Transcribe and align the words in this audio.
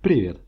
Привет! 0.00 0.38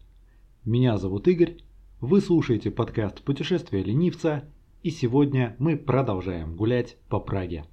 Меня 0.64 0.96
зовут 0.96 1.26
Игорь, 1.26 1.56
вы 2.00 2.20
слушаете 2.20 2.70
подкаст 2.70 3.20
«Путешествие 3.24 3.82
ленивца» 3.82 4.44
и 4.84 4.90
сегодня 4.90 5.56
мы 5.58 5.76
продолжаем 5.76 6.54
гулять 6.54 6.96
по 7.08 7.18
Праге. 7.18 7.64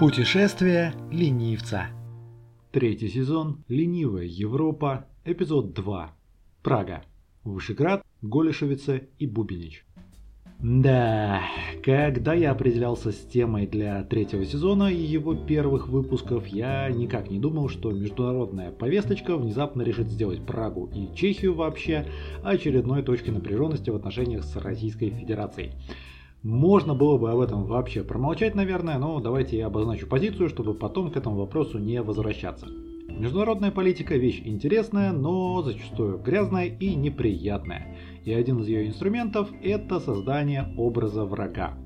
Путешествие 0.00 0.92
ленивца. 1.12 1.90
Третий 2.72 3.08
сезон 3.08 3.62
«Ленивая 3.68 4.24
Европа», 4.24 5.06
эпизод 5.24 5.74
2. 5.74 6.12
Прага. 6.64 7.04
Вышеград, 7.44 8.04
Голешевица 8.20 8.96
и 9.20 9.28
Бубенич. 9.28 9.86
Да, 10.60 11.42
когда 11.82 12.32
я 12.32 12.52
определялся 12.52 13.12
с 13.12 13.16
темой 13.16 13.66
для 13.66 14.02
третьего 14.04 14.46
сезона 14.46 14.90
и 14.90 14.96
его 14.96 15.34
первых 15.34 15.88
выпусков, 15.88 16.46
я 16.46 16.88
никак 16.88 17.30
не 17.30 17.38
думал, 17.38 17.68
что 17.68 17.92
международная 17.92 18.70
повесточка 18.70 19.36
внезапно 19.36 19.82
решит 19.82 20.08
сделать 20.08 20.44
Прагу 20.46 20.88
и 20.94 21.14
Чехию 21.14 21.54
вообще 21.54 22.06
очередной 22.42 23.02
точкой 23.02 23.30
напряженности 23.30 23.90
в 23.90 23.96
отношениях 23.96 24.44
с 24.44 24.56
Российской 24.56 25.10
Федерацией. 25.10 25.72
Можно 26.42 26.94
было 26.94 27.18
бы 27.18 27.30
об 27.30 27.40
этом 27.40 27.64
вообще 27.64 28.02
промолчать, 28.02 28.54
наверное, 28.54 28.98
но 28.98 29.18
давайте 29.20 29.58
я 29.58 29.66
обозначу 29.66 30.06
позицию, 30.06 30.48
чтобы 30.48 30.74
потом 30.74 31.10
к 31.10 31.16
этому 31.16 31.36
вопросу 31.36 31.78
не 31.78 32.02
возвращаться. 32.02 32.68
Международная 33.08 33.70
политика 33.70 34.16
вещь 34.16 34.42
интересная, 34.44 35.12
но 35.12 35.62
зачастую 35.62 36.18
грязная 36.18 36.66
и 36.66 36.94
неприятная 36.94 37.96
и 38.24 38.32
один 38.32 38.60
из 38.60 38.68
ее 38.68 38.86
инструментов– 38.86 39.50
это 39.62 40.00
создание 40.00 40.72
образа 40.76 41.24
врага. 41.24 41.76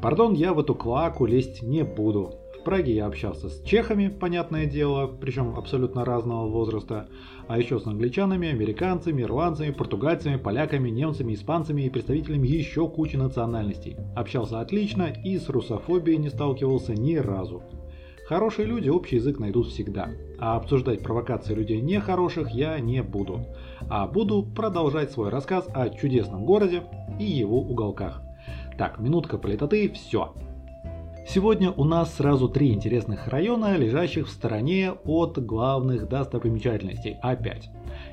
Пардон, 0.00 0.34
я 0.34 0.54
в 0.54 0.60
эту 0.60 0.74
клаку 0.74 1.26
лезть 1.26 1.62
не 1.62 1.84
буду. 1.84 2.32
В 2.58 2.64
Праге 2.64 2.94
я 2.94 3.06
общался 3.06 3.48
с 3.48 3.62
чехами, 3.62 4.08
понятное 4.08 4.66
дело, 4.66 5.06
причем 5.06 5.54
абсолютно 5.56 6.04
разного 6.04 6.48
возраста, 6.48 7.08
а 7.46 7.58
еще 7.58 7.78
с 7.78 7.86
англичанами, 7.86 8.48
американцами, 8.48 9.22
ирландцами, 9.22 9.70
португальцами, 9.70 10.36
поляками, 10.36 10.90
немцами, 10.90 11.34
испанцами 11.34 11.82
и 11.82 11.90
представителями 11.90 12.48
еще 12.48 12.88
кучи 12.88 13.16
национальностей. 13.16 13.96
Общался 14.16 14.60
отлично 14.60 15.12
и 15.24 15.38
с 15.38 15.48
русофобией 15.48 16.18
не 16.18 16.28
сталкивался 16.28 16.94
ни 16.94 17.14
разу. 17.14 17.62
Хорошие 18.28 18.66
люди 18.66 18.88
общий 18.88 19.16
язык 19.16 19.38
найдут 19.38 19.68
всегда, 19.68 20.08
а 20.40 20.56
обсуждать 20.56 21.00
провокации 21.00 21.54
людей 21.54 21.80
нехороших 21.80 22.50
я 22.50 22.80
не 22.80 23.00
буду, 23.00 23.46
а 23.88 24.08
буду 24.08 24.42
продолжать 24.42 25.12
свой 25.12 25.28
рассказ 25.28 25.68
о 25.72 25.88
чудесном 25.90 26.44
городе 26.44 26.82
и 27.20 27.24
его 27.24 27.60
уголках. 27.60 28.20
Так, 28.76 28.98
минутка 28.98 29.38
политоты, 29.38 29.92
все. 29.92 30.34
Сегодня 31.28 31.70
у 31.70 31.84
нас 31.84 32.14
сразу 32.14 32.48
три 32.48 32.72
интересных 32.72 33.28
района, 33.28 33.76
лежащих 33.76 34.26
в 34.26 34.30
стороне 34.30 34.92
от 35.04 35.38
главных 35.44 36.08
достопримечательностей, 36.08 37.18
опять. 37.22 37.70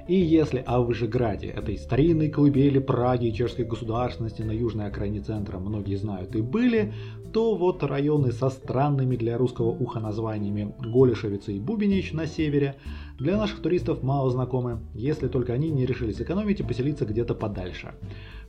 И 0.08 0.16
если 0.16 0.64
о 0.66 0.82
Вышеграде, 0.82 1.48
этой 1.48 1.78
старинной 1.78 2.30
колыбели 2.30 2.78
Праги 2.78 3.28
и 3.28 3.34
чешской 3.34 3.66
государственности 3.66 4.44
на 4.44 4.52
южной 4.52 4.88
окраине 4.88 5.22
центра 5.22 5.58
многие 5.58 5.96
знают 5.96 6.36
и 6.36 6.42
были, 6.42 6.94
то 7.34 7.56
вот 7.56 7.82
районы 7.84 8.32
со 8.32 8.50
странными 8.50 9.16
для 9.16 9.38
русского 9.40 9.72
уха 9.72 10.00
названиями 10.00 10.76
Голешевица 10.80 11.52
и 11.52 11.60
Бубенич 11.60 12.14
на 12.14 12.28
севере 12.28 12.76
для 13.18 13.38
наших 13.38 13.62
туристов 13.62 14.04
мало 14.04 14.30
знакомы, 14.30 14.82
если 14.94 15.28
только 15.28 15.54
они 15.54 15.72
не 15.72 15.88
решили 15.88 16.12
сэкономить 16.12 16.60
и 16.60 16.64
поселиться 16.64 17.06
где-то 17.06 17.34
подальше. 17.34 17.96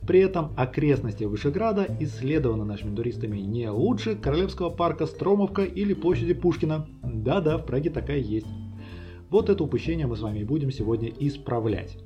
При 0.05 0.19
этом 0.19 0.53
окрестности 0.55 1.23
Вышеграда 1.23 1.87
исследованы 1.99 2.63
нашими 2.63 2.95
туристами 2.95 3.39
не 3.39 3.69
лучше 3.71 4.15
Королевского 4.15 4.69
парка 4.69 5.07
Стромовка 5.07 5.63
или 5.63 5.95
площади 5.95 6.35
Пушкина. 6.35 6.87
Да-да, 7.01 7.57
в 7.57 7.65
Праге 7.65 7.89
такая 7.89 8.19
есть. 8.19 8.47
Вот 9.31 9.49
это 9.49 9.63
упущение 9.63 10.05
мы 10.05 10.15
с 10.15 10.21
вами 10.21 10.43
будем 10.43 10.71
сегодня 10.71 11.11
исправлять. 11.19 11.97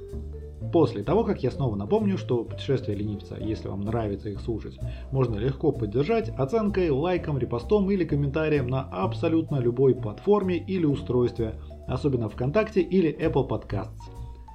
После 0.71 1.03
того, 1.03 1.23
как 1.23 1.41
я 1.43 1.51
снова 1.51 1.75
напомню, 1.75 2.17
что 2.17 2.43
путешествие 2.43 2.97
ленивца, 2.97 3.37
если 3.39 3.67
вам 3.67 3.81
нравится 3.81 4.29
их 4.29 4.41
слушать, 4.41 4.77
можно 5.11 5.35
легко 5.35 5.71
поддержать 5.71 6.29
оценкой, 6.29 6.89
лайком, 6.89 7.37
репостом 7.37 7.89
или 7.89 8.03
комментарием 8.03 8.67
на 8.67 8.83
абсолютно 8.83 9.57
любой 9.57 9.95
платформе 9.95 10.57
или 10.57 10.85
устройстве, 10.85 11.59
особенно 11.87 12.29
ВКонтакте 12.29 12.81
или 12.81 13.15
Apple 13.17 13.47
Podcasts. 13.47 13.98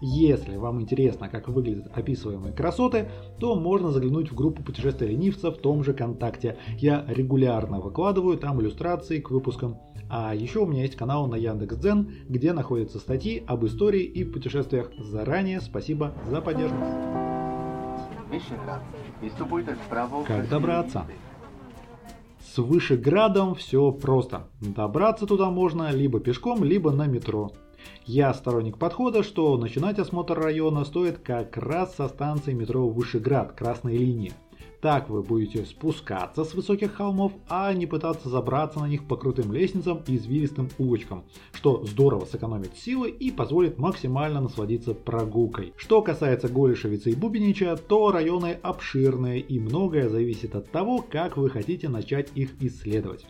Если 0.00 0.56
вам 0.56 0.80
интересно, 0.82 1.28
как 1.28 1.48
выглядят 1.48 1.90
описываемые 1.94 2.52
красоты, 2.52 3.08
то 3.38 3.54
можно 3.54 3.90
заглянуть 3.90 4.30
в 4.30 4.34
группу 4.34 4.62
путешествия 4.62 5.08
ленивца 5.08 5.50
в 5.50 5.58
том 5.58 5.82
же 5.84 5.94
ВКонтакте. 5.94 6.56
Я 6.78 7.04
регулярно 7.08 7.80
выкладываю 7.80 8.36
там 8.36 8.60
иллюстрации 8.60 9.20
к 9.20 9.30
выпускам 9.30 9.78
а 10.16 10.34
еще 10.34 10.60
у 10.60 10.66
меня 10.66 10.82
есть 10.82 10.96
канал 10.96 11.26
на 11.26 11.34
Яндекс.Дзен, 11.34 12.08
где 12.28 12.52
находятся 12.52 12.98
статьи 12.98 13.42
об 13.46 13.64
истории 13.64 14.02
и 14.02 14.24
путешествиях. 14.24 14.90
Заранее 14.98 15.60
спасибо 15.60 16.12
за 16.28 16.40
поддержку. 16.40 16.76
Как 20.24 20.48
добраться? 20.48 21.06
С 22.40 22.58
Вышеградом 22.58 23.54
все 23.54 23.90
просто. 23.90 24.48
Добраться 24.60 25.26
туда 25.26 25.50
можно 25.50 25.90
либо 25.90 26.20
пешком, 26.20 26.62
либо 26.62 26.92
на 26.92 27.06
метро. 27.06 27.50
Я 28.06 28.34
сторонник 28.34 28.78
подхода, 28.78 29.22
что 29.22 29.56
начинать 29.56 29.98
осмотр 29.98 30.38
района 30.38 30.84
стоит 30.84 31.18
как 31.18 31.56
раз 31.56 31.96
со 31.96 32.08
станции 32.08 32.52
метро 32.52 32.88
Вышеград 32.88 33.52
красной 33.52 33.96
линии. 33.96 34.32
Так 34.84 35.08
вы 35.08 35.22
будете 35.22 35.64
спускаться 35.64 36.44
с 36.44 36.52
высоких 36.52 36.92
холмов, 36.92 37.32
а 37.48 37.72
не 37.72 37.86
пытаться 37.86 38.28
забраться 38.28 38.80
на 38.80 38.86
них 38.86 39.08
по 39.08 39.16
крутым 39.16 39.50
лестницам 39.50 40.02
и 40.06 40.16
извилистым 40.16 40.68
улочкам, 40.76 41.24
что 41.54 41.86
здорово 41.86 42.26
сэкономит 42.26 42.76
силы 42.76 43.08
и 43.08 43.30
позволит 43.30 43.78
максимально 43.78 44.42
насладиться 44.42 44.92
прогулкой. 44.92 45.72
Что 45.78 46.02
касается 46.02 46.48
Голишевицы 46.48 47.12
и 47.12 47.14
Бубенича, 47.14 47.76
то 47.76 48.12
районы 48.12 48.58
обширные 48.62 49.40
и 49.40 49.58
многое 49.58 50.10
зависит 50.10 50.54
от 50.54 50.70
того, 50.70 51.02
как 51.02 51.38
вы 51.38 51.48
хотите 51.48 51.88
начать 51.88 52.28
их 52.34 52.50
исследовать. 52.60 53.24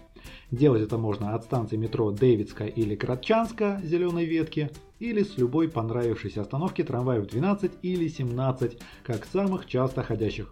Делать 0.50 0.82
это 0.82 0.98
можно 0.98 1.34
от 1.34 1.44
станции 1.44 1.76
метро 1.76 2.10
Дэвидска 2.10 2.64
или 2.64 2.94
Кратчанска 2.94 3.80
зеленой 3.82 4.24
ветки, 4.24 4.70
или 4.98 5.22
с 5.22 5.36
любой 5.38 5.68
понравившейся 5.68 6.42
остановки 6.42 6.82
трамваев 6.82 7.26
12 7.26 7.72
или 7.82 8.08
17, 8.08 8.78
как 9.04 9.24
самых 9.26 9.66
часто 9.66 10.02
ходящих 10.02 10.50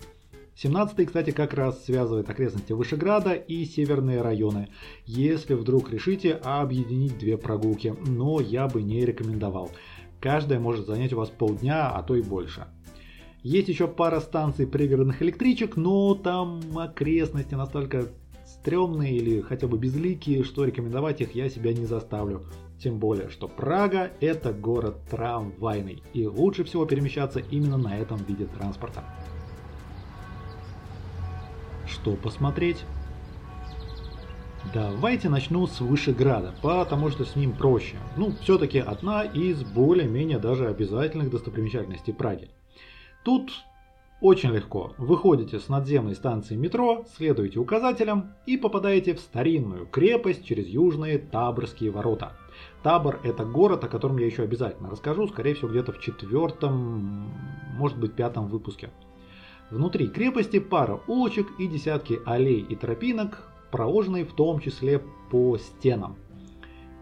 17 0.57 1.07
кстати, 1.07 1.31
как 1.31 1.55
раз 1.55 1.85
связывает 1.85 2.29
окрестности 2.29 2.73
Вышеграда 2.73 3.33
и 3.33 3.65
северные 3.65 4.21
районы, 4.21 4.69
если 5.07 5.55
вдруг 5.55 5.91
решите 5.91 6.35
объединить 6.35 7.19
две 7.19 7.39
прогулки, 7.39 7.95
но 8.07 8.41
я 8.41 8.69
бы 8.69 8.83
не 8.83 9.05
рекомендовал. 9.05 9.71
Каждая 10.21 10.61
может 10.61 10.87
занять 10.87 11.13
у 11.13 11.17
вас 11.17 11.31
полдня, 11.31 11.91
а 11.91 12.03
то 12.03 12.15
и 12.15 12.23
больше. 12.23 12.67
Есть 13.43 13.69
еще 13.69 13.89
пара 13.89 14.21
станций 14.21 14.69
пригородных 14.69 15.21
электричек, 15.21 15.77
но 15.77 16.15
там 16.15 16.61
окрестности 16.79 17.55
настолько 17.55 18.07
стрёмные 18.63 19.17
или 19.17 19.41
хотя 19.41 19.67
бы 19.67 19.77
безликие, 19.77 20.45
что 20.45 20.65
рекомендовать 20.65 21.21
их 21.21 21.35
я 21.35 21.51
себя 21.51 21.73
не 21.73 21.85
заставлю. 21.85 22.45
Тем 22.79 22.99
более, 22.99 23.29
что 23.29 23.49
Прага 23.49 24.13
это 24.21 24.53
город 24.53 24.99
трамвайный, 25.11 26.03
и 26.15 26.27
лучше 26.27 26.65
всего 26.65 26.87
перемещаться 26.87 27.41
именно 27.41 27.77
на 27.77 27.97
этом 27.99 28.19
виде 28.25 28.47
транспорта. 28.47 29.05
Что 31.89 32.15
посмотреть? 32.15 32.85
Давайте 34.73 35.29
начну 35.29 35.67
с 35.67 35.81
Вышеграда, 35.81 36.55
потому 36.63 37.11
что 37.11 37.25
с 37.25 37.35
ним 37.35 37.53
проще. 37.53 37.97
Ну, 38.17 38.33
все-таки 38.43 38.79
одна 38.79 39.25
из 39.25 39.65
более-менее 39.65 40.39
даже 40.39 40.69
обязательных 40.69 41.31
достопримечательностей 41.31 42.15
Праги. 42.15 42.49
Тут 43.25 43.51
очень 44.23 44.51
легко. 44.51 44.95
Выходите 44.99 45.59
с 45.59 45.69
надземной 45.69 46.15
станции 46.15 46.55
метро, 46.55 47.05
следуете 47.17 47.59
указателям 47.59 48.35
и 48.47 48.57
попадаете 48.57 49.15
в 49.15 49.21
старинную 49.21 49.87
крепость 49.87 50.45
через 50.45 50.69
южные 50.69 51.19
Таборские 51.19 51.91
ворота. 51.91 52.33
Табор 52.85 53.19
это 53.25 53.45
город, 53.45 53.83
о 53.83 53.89
котором 53.89 54.19
я 54.19 54.27
еще 54.27 54.45
обязательно 54.45 54.91
расскажу, 54.91 55.27
скорее 55.27 55.55
всего 55.55 55.69
где-то 55.69 55.93
в 55.93 56.01
четвертом, 56.01 57.33
может 57.77 57.99
быть 57.99 58.15
пятом 58.15 58.47
выпуске. 58.47 58.91
Внутри 59.71 60.07
крепости 60.07 60.61
пара 60.61 61.01
улочек 61.09 61.49
и 61.59 61.67
десятки 61.67 62.21
аллей 62.25 62.61
и 62.61 62.77
тропинок, 62.77 63.43
проложенные 63.73 64.25
в 64.25 64.35
том 64.35 64.61
числе 64.61 65.03
по 65.31 65.59
стенам. 65.59 66.17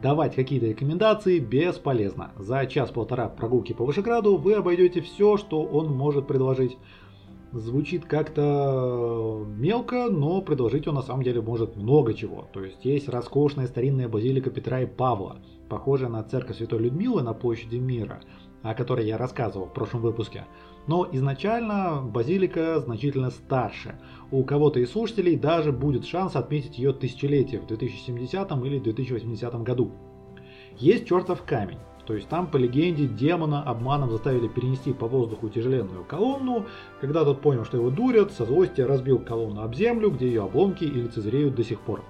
Давать 0.00 0.34
какие-то 0.34 0.66
рекомендации 0.66 1.38
бесполезно. 1.38 2.30
За 2.38 2.64
час-полтора 2.64 3.28
прогулки 3.28 3.74
по 3.74 3.84
Вышеграду 3.84 4.38
вы 4.38 4.54
обойдете 4.54 5.02
все, 5.02 5.36
что 5.36 5.62
он 5.62 5.92
может 5.92 6.26
предложить. 6.26 6.78
Звучит 7.52 8.04
как-то 8.04 9.44
мелко, 9.56 10.08
но 10.08 10.40
предложить 10.40 10.86
он 10.86 10.94
на 10.94 11.02
самом 11.02 11.24
деле 11.24 11.40
может 11.40 11.74
много 11.74 12.14
чего. 12.14 12.48
То 12.52 12.64
есть 12.64 12.84
есть 12.84 13.08
роскошная 13.08 13.66
старинная 13.66 14.08
базилика 14.08 14.50
Петра 14.50 14.82
и 14.82 14.86
Павла, 14.86 15.38
похожая 15.68 16.10
на 16.10 16.22
церковь 16.22 16.58
Святой 16.58 16.78
Людмилы 16.78 17.22
на 17.22 17.34
площади 17.34 17.76
Мира, 17.76 18.20
о 18.62 18.74
которой 18.74 19.04
я 19.04 19.18
рассказывал 19.18 19.66
в 19.66 19.72
прошлом 19.72 20.02
выпуске. 20.02 20.46
Но 20.86 21.08
изначально 21.10 22.00
базилика 22.02 22.78
значительно 22.78 23.30
старше. 23.30 23.98
У 24.30 24.44
кого-то 24.44 24.78
из 24.78 24.92
слушателей 24.92 25.34
даже 25.34 25.72
будет 25.72 26.06
шанс 26.06 26.36
отметить 26.36 26.78
ее 26.78 26.92
тысячелетие 26.92 27.60
в 27.60 27.66
2070 27.66 28.50
или 28.64 28.78
2080 28.78 29.62
году. 29.64 29.90
Есть 30.78 31.06
чертов 31.08 31.42
камень. 31.42 31.78
То 32.10 32.16
есть 32.16 32.28
там, 32.28 32.48
по 32.48 32.56
легенде, 32.56 33.06
демона 33.06 33.62
обманом 33.62 34.10
заставили 34.10 34.48
перенести 34.48 34.92
по 34.92 35.06
воздуху 35.06 35.48
тяжеленную 35.48 36.02
колонну. 36.02 36.66
Когда 37.00 37.24
тот 37.24 37.40
понял, 37.40 37.64
что 37.64 37.76
его 37.76 37.90
дурят, 37.90 38.32
со 38.32 38.44
злости 38.44 38.80
разбил 38.80 39.20
колонну 39.20 39.62
об 39.62 39.76
землю, 39.76 40.10
где 40.10 40.26
ее 40.26 40.42
обломки 40.42 40.82
и 40.82 40.90
лицезреют 40.90 41.54
до 41.54 41.62
сих 41.62 41.78
пор. 41.78 42.02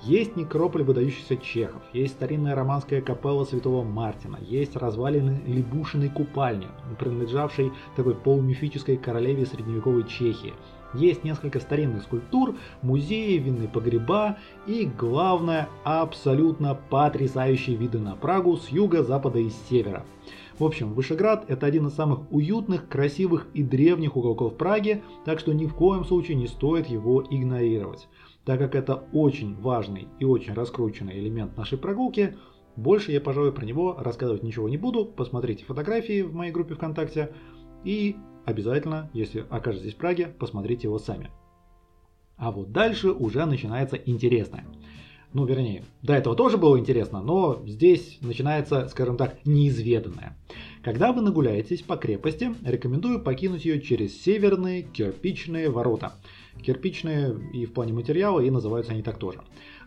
Есть 0.00 0.36
некрополь 0.36 0.84
выдающихся 0.84 1.36
чехов, 1.36 1.82
есть 1.92 2.14
старинная 2.14 2.54
романская 2.54 3.02
капелла 3.02 3.44
Святого 3.44 3.84
Мартина, 3.84 4.38
есть 4.40 4.74
развалины 4.74 5.42
Лебушиной 5.46 6.08
купальни, 6.08 6.68
принадлежавшей 6.98 7.72
такой 7.94 8.14
полумифической 8.14 8.96
королеве 8.96 9.44
средневековой 9.44 10.04
Чехии. 10.04 10.54
Есть 10.96 11.24
несколько 11.24 11.60
старинных 11.60 12.02
скульптур, 12.02 12.56
музеи, 12.82 13.36
винные 13.38 13.68
погреба 13.68 14.38
и, 14.66 14.86
главное, 14.86 15.68
абсолютно 15.84 16.74
потрясающие 16.74 17.76
виды 17.76 17.98
на 17.98 18.16
Прагу 18.16 18.56
с 18.56 18.68
юга, 18.68 19.02
запада 19.02 19.38
и 19.38 19.50
севера. 19.68 20.04
В 20.58 20.64
общем, 20.64 20.94
Вышеград– 20.94 21.44
это 21.48 21.66
один 21.66 21.86
из 21.88 21.94
самых 21.94 22.32
уютных, 22.32 22.88
красивых 22.88 23.46
и 23.52 23.62
древних 23.62 24.16
уголков 24.16 24.56
Праги, 24.56 25.02
так 25.26 25.38
что 25.38 25.52
ни 25.52 25.66
в 25.66 25.74
коем 25.74 26.04
случае 26.04 26.36
не 26.36 26.46
стоит 26.46 26.86
его 26.86 27.22
игнорировать. 27.28 28.08
Так 28.46 28.58
как 28.58 28.74
это 28.74 29.04
очень 29.12 29.54
важный 29.56 30.08
и 30.18 30.24
очень 30.24 30.54
раскрученный 30.54 31.18
элемент 31.18 31.56
нашей 31.58 31.76
прогулки, 31.76 32.36
больше 32.76 33.12
я, 33.12 33.20
пожалуй, 33.20 33.52
про 33.52 33.66
него 33.66 33.96
рассказывать 33.98 34.42
ничего 34.42 34.68
не 34.68 34.76
буду. 34.76 35.04
Посмотрите 35.04 35.64
фотографии 35.64 36.22
в 36.22 36.34
моей 36.34 36.52
группе 36.52 36.74
ВКонтакте 36.74 37.34
и 37.84 38.16
обязательно, 38.46 39.10
если 39.12 39.44
окажетесь 39.50 39.92
в 39.92 39.96
Праге, 39.96 40.28
посмотрите 40.38 40.84
его 40.84 40.98
сами. 40.98 41.30
А 42.36 42.50
вот 42.50 42.72
дальше 42.72 43.10
уже 43.10 43.44
начинается 43.44 43.96
интересное. 43.96 44.64
Ну, 45.32 45.44
вернее, 45.44 45.84
до 46.02 46.14
этого 46.14 46.34
тоже 46.34 46.56
было 46.56 46.78
интересно, 46.78 47.20
но 47.20 47.62
здесь 47.66 48.18
начинается, 48.22 48.88
скажем 48.88 49.18
так, 49.18 49.44
неизведанное. 49.44 50.38
Когда 50.82 51.12
вы 51.12 51.20
нагуляетесь 51.20 51.82
по 51.82 51.96
крепости, 51.96 52.54
рекомендую 52.62 53.20
покинуть 53.20 53.64
ее 53.64 53.82
через 53.82 54.18
северные 54.22 54.82
кирпичные 54.82 55.68
ворота– 55.68 56.14
Кирпичные 56.62 57.36
и 57.52 57.66
в 57.66 57.72
плане 57.72 57.92
материала, 57.92 58.40
и 58.40 58.50
называются 58.50 58.92
они 58.92 59.02
так 59.02 59.18
тоже. 59.18 59.40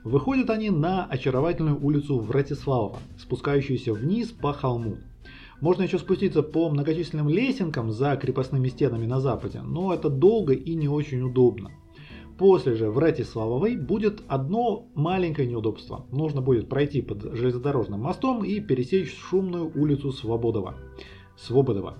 Выходят 0.04 0.50
они 0.50 0.70
на 0.70 1.06
очаровательную 1.06 1.84
улицу 1.84 2.20
Вратиславова, 2.20 3.00
спускающуюся 3.20 3.94
вниз 3.94 4.30
по 4.30 4.54
холму. 4.54 4.98
Можно 5.62 5.84
еще 5.84 6.00
спуститься 6.00 6.42
по 6.42 6.70
многочисленным 6.70 7.30
лесенкам 7.30 7.92
за 7.92 8.16
крепостными 8.16 8.70
стенами 8.70 9.06
на 9.06 9.20
западе, 9.20 9.62
но 9.62 9.94
это 9.94 10.10
долго 10.10 10.54
и 10.54 10.76
не 10.76 10.88
очень 10.88 11.22
удобно. 11.22 11.72
После 12.38 12.76
же 12.76 12.90
в 12.90 12.98
Ратиславовой 12.98 13.76
будет 13.76 14.22
одно 14.30 14.88
маленькое 14.96 15.48
неудобство. 15.48 16.06
Нужно 16.12 16.42
будет 16.42 16.70
пройти 16.70 17.02
под 17.02 17.36
железнодорожным 17.36 18.00
мостом 18.00 18.46
и 18.46 18.62
пересечь 18.62 19.14
шумную 19.14 19.70
улицу 19.76 20.14
Свободова. 20.14 20.76
Свободова 21.36 21.98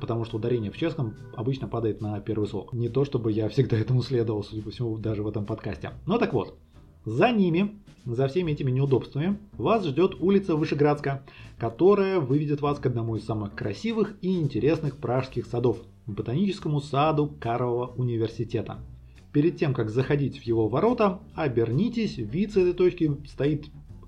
потому 0.00 0.24
что 0.24 0.38
ударение 0.38 0.70
в 0.70 0.76
чешском 0.76 1.14
обычно 1.36 1.68
падает 1.68 2.00
на 2.00 2.18
первый 2.20 2.48
слог. 2.48 2.72
Не 2.72 2.88
то 2.88 3.04
чтобы 3.04 3.30
я 3.32 3.48
всегда 3.48 3.76
этому 3.78 4.02
следовал, 4.02 4.42
судя 4.42 4.62
по 4.62 4.70
всему, 4.70 4.96
даже 4.96 5.22
в 5.22 5.28
этом 5.28 5.44
подкасте. 5.44 5.92
Но 6.06 6.18
так 6.18 6.32
вот, 6.32 6.56
за 7.04 7.30
ними, 7.30 7.78
за 8.04 8.28
всеми 8.28 8.52
этими 8.52 8.70
неудобствами, 8.70 9.38
вас 9.52 9.86
ждет 9.86 10.16
улица 10.20 10.56
Вышеградска, 10.56 11.22
которая 11.58 12.20
выведет 12.20 12.60
вас 12.60 12.78
к 12.78 12.86
одному 12.86 13.16
из 13.16 13.24
самых 13.24 13.54
красивых 13.54 14.16
и 14.22 14.40
интересных 14.40 14.96
пражских 14.96 15.46
садов– 15.46 15.82
ботаническому 16.06 16.80
саду 16.80 17.34
Карлова 17.40 17.92
университета. 17.96 18.78
Перед 19.32 19.56
тем, 19.58 19.74
как 19.74 19.90
заходить 19.90 20.38
в 20.38 20.42
его 20.42 20.68
ворота, 20.68 21.20
обернитесь, 21.34 22.18
вид 22.18 22.52
с 22.52 22.56
этой 22.56 22.72
точки 22.72 23.16
стоит 23.26 23.66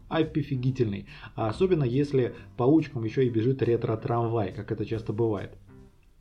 офигительный, 0.08 1.06
особенно 1.34 1.84
если 1.84 2.34
по 2.56 2.64
улочкам 2.64 3.04
еще 3.04 3.26
и 3.26 3.30
бежит 3.30 3.62
ретро-трамвай, 3.62 4.52
как 4.52 4.72
это 4.72 4.84
часто 4.84 5.12
бывает. 5.12 5.56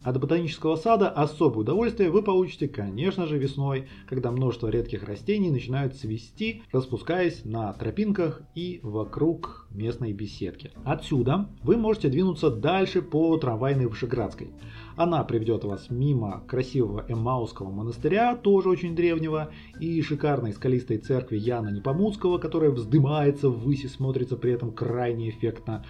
От 0.04 0.20
ботанического 0.20 0.78
сада 0.78 1.10
особое 1.10 1.60
удовольствие 1.60 2.10
вы 2.10 2.24
получите, 2.24 2.68
конечно 2.68 3.28
же, 3.28 3.38
весной, 3.38 3.88
когда 4.08 4.32
множество 4.32 4.68
редких 4.68 5.04
растений 5.04 5.52
начинают 5.52 5.96
цвести, 5.96 6.64
распускаясь 6.72 7.46
на 7.46 7.72
тропинках 7.74 8.42
и 8.56 8.80
вокруг 8.82 9.68
местной 9.70 10.12
беседки. 10.14 10.72
Отсюда 10.86 11.50
вы 11.62 11.78
можете 11.78 12.10
двинуться 12.10 12.50
дальше 12.50 13.04
по 13.04 13.38
трамвайной 13.38 13.86
Вышеградской. 13.86 14.50
Она 14.96 15.24
приведет 15.24 15.64
вас 15.66 15.92
мимо 15.92 16.44
красивого 16.48 17.06
Эммауского 17.08 17.70
монастыря, 17.70 18.36
тоже 18.36 18.70
очень 18.70 18.96
древнего, 18.96 19.52
и 19.80 20.02
шикарной 20.02 20.54
скалистой 20.54 20.98
церкви 20.98 21.38
Яна 21.38 21.70
Непомуцкого, 21.70 22.40
которая 22.40 22.72
вздымается 22.72 23.50
ввысь 23.50 23.84
и 23.84 23.88
смотрится 23.88 24.36
при 24.36 24.52
этом 24.52 24.72
крайне 24.72 25.30
эффектно. 25.30 25.86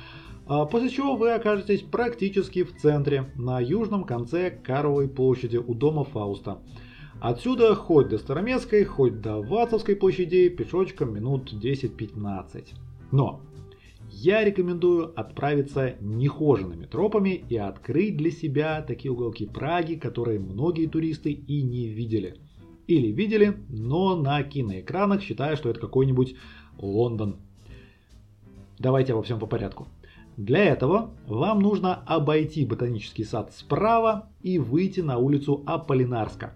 А 0.53 0.65
после 0.65 0.89
чего 0.89 1.15
вы 1.15 1.31
окажетесь 1.31 1.81
практически 1.81 2.63
в 2.63 2.75
центре, 2.75 3.31
на 3.37 3.61
южном 3.61 4.03
конце 4.03 4.51
Каровой 4.51 5.07
площади 5.07 5.55
у 5.55 5.73
дома 5.73 6.03
Фауста. 6.03 6.59
Отсюда 7.21 7.73
хоть 7.73 8.09
до 8.09 8.17
Староместской, 8.17 8.83
хоть 8.83 9.21
до 9.21 9.37
Вацовской 9.37 9.95
площадей 9.95 10.49
пешочком 10.49 11.13
минут 11.13 11.53
10-15. 11.53 12.73
Но 13.13 13.39
я 14.09 14.43
рекомендую 14.43 15.17
отправиться 15.17 15.95
нехоженными 16.01 16.85
тропами 16.85 17.45
и 17.47 17.55
открыть 17.55 18.17
для 18.17 18.29
себя 18.29 18.81
такие 18.81 19.13
уголки 19.13 19.45
Праги, 19.45 19.95
которые 19.95 20.41
многие 20.41 20.87
туристы 20.87 21.31
и 21.31 21.61
не 21.61 21.87
видели. 21.87 22.35
Или 22.87 23.07
видели, 23.07 23.55
но 23.69 24.17
на 24.17 24.43
киноэкранах 24.43 25.21
считая, 25.21 25.55
что 25.55 25.69
это 25.69 25.79
какой-нибудь 25.79 26.35
Лондон. 26.77 27.37
Давайте 28.79 29.13
обо 29.13 29.23
всем 29.23 29.39
по 29.39 29.45
порядку. 29.45 29.87
Для 30.37 30.63
этого 30.63 31.11
вам 31.27 31.59
нужно 31.59 31.95
обойти 32.05 32.65
ботанический 32.65 33.23
сад 33.23 33.53
справа 33.53 34.29
и 34.41 34.59
выйти 34.59 35.01
на 35.01 35.17
улицу 35.17 35.63
Аполлинарска. 35.65 36.55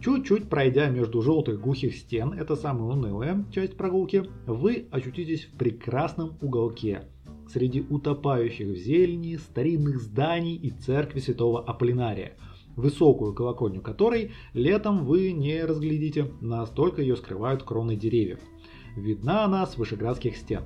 Чуть-чуть 0.00 0.48
пройдя 0.48 0.88
между 0.88 1.22
желтых 1.22 1.60
глухих 1.60 1.96
стен, 1.96 2.32
это 2.32 2.54
самая 2.54 2.84
унылая 2.84 3.44
часть 3.50 3.76
прогулки, 3.76 4.24
вы 4.46 4.86
очутитесь 4.90 5.46
в 5.46 5.52
прекрасном 5.52 6.36
уголке 6.42 7.08
среди 7.48 7.80
утопающих 7.80 8.68
в 8.68 8.76
зелени, 8.76 9.36
старинных 9.36 10.00
зданий 10.00 10.56
и 10.56 10.70
церкви 10.70 11.20
святого 11.20 11.62
Аполлинария, 11.64 12.36
высокую 12.76 13.34
колокольню 13.34 13.80
которой 13.80 14.32
летом 14.52 15.04
вы 15.06 15.32
не 15.32 15.64
разглядите, 15.64 16.32
настолько 16.40 17.02
ее 17.02 17.16
скрывают 17.16 17.62
кроны 17.62 17.96
деревьев. 17.96 18.40
Видна 18.96 19.44
она 19.44 19.66
с 19.66 19.76
вышеградских 19.76 20.36
стен. 20.36 20.62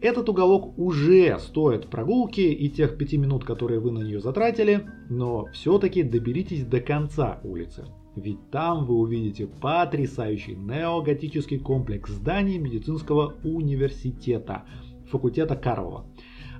Этот 0.00 0.28
уголок 0.28 0.78
уже 0.78 1.38
стоит 1.38 1.88
прогулки 1.88 2.40
и 2.40 2.68
тех 2.68 2.98
пяти 2.98 3.16
минут, 3.16 3.44
которые 3.44 3.80
вы 3.80 3.90
на 3.92 4.00
нее 4.00 4.20
затратили, 4.20 4.86
но 5.08 5.46
все-таки 5.52 6.02
доберитесь 6.02 6.66
до 6.66 6.80
конца 6.80 7.40
улицы. 7.42 7.86
Ведь 8.14 8.50
там 8.50 8.86
вы 8.86 8.96
увидите 8.96 9.46
потрясающий 9.46 10.54
неоготический 10.54 11.58
комплекс 11.58 12.10
зданий 12.10 12.58
медицинского 12.58 13.34
университета, 13.42 14.64
факультета 15.10 15.56
Карлова. 15.56 16.06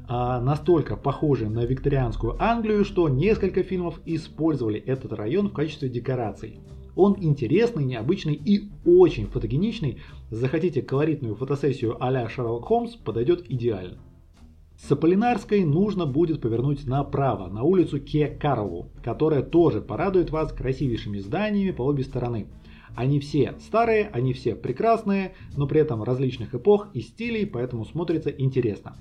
А 0.08 0.40
настолько 0.40 0.96
похожий 0.96 1.48
на 1.48 1.64
викторианскую 1.64 2.36
Англию, 2.42 2.84
что 2.84 3.08
несколько 3.08 3.62
фильмов 3.62 4.00
использовали 4.06 4.78
этот 4.78 5.12
район 5.12 5.48
в 5.48 5.52
качестве 5.52 5.88
декораций. 5.88 6.60
Он 6.96 7.14
интересный, 7.20 7.84
необычный 7.84 8.34
и 8.34 8.70
очень 8.86 9.26
фотогеничный. 9.26 10.00
Захотите 10.30 10.82
колоритную 10.82 11.36
фотосессию 11.36 12.02
а-ля 12.02 12.28
Шерлок 12.28 12.64
Холмс, 12.64 12.96
подойдет 12.96 13.44
идеально. 13.48 13.98
С 14.78 14.90
Аполлинарской 14.90 15.64
нужно 15.64 16.06
будет 16.06 16.40
повернуть 16.40 16.86
направо, 16.86 17.48
на 17.48 17.62
улицу 17.62 18.00
Ке 18.00 18.28
Карлову, 18.28 18.90
которая 19.02 19.42
тоже 19.42 19.80
порадует 19.80 20.30
вас 20.30 20.52
красивейшими 20.52 21.18
зданиями 21.18 21.70
по 21.70 21.82
обе 21.82 22.02
стороны. 22.02 22.46
Они 22.94 23.20
все 23.20 23.54
старые, 23.60 24.08
они 24.08 24.32
все 24.32 24.54
прекрасные, 24.54 25.34
но 25.54 25.66
при 25.66 25.80
этом 25.82 26.02
различных 26.02 26.54
эпох 26.54 26.88
и 26.94 27.00
стилей, 27.00 27.46
поэтому 27.46 27.84
смотрится 27.84 28.30
интересно. 28.30 28.96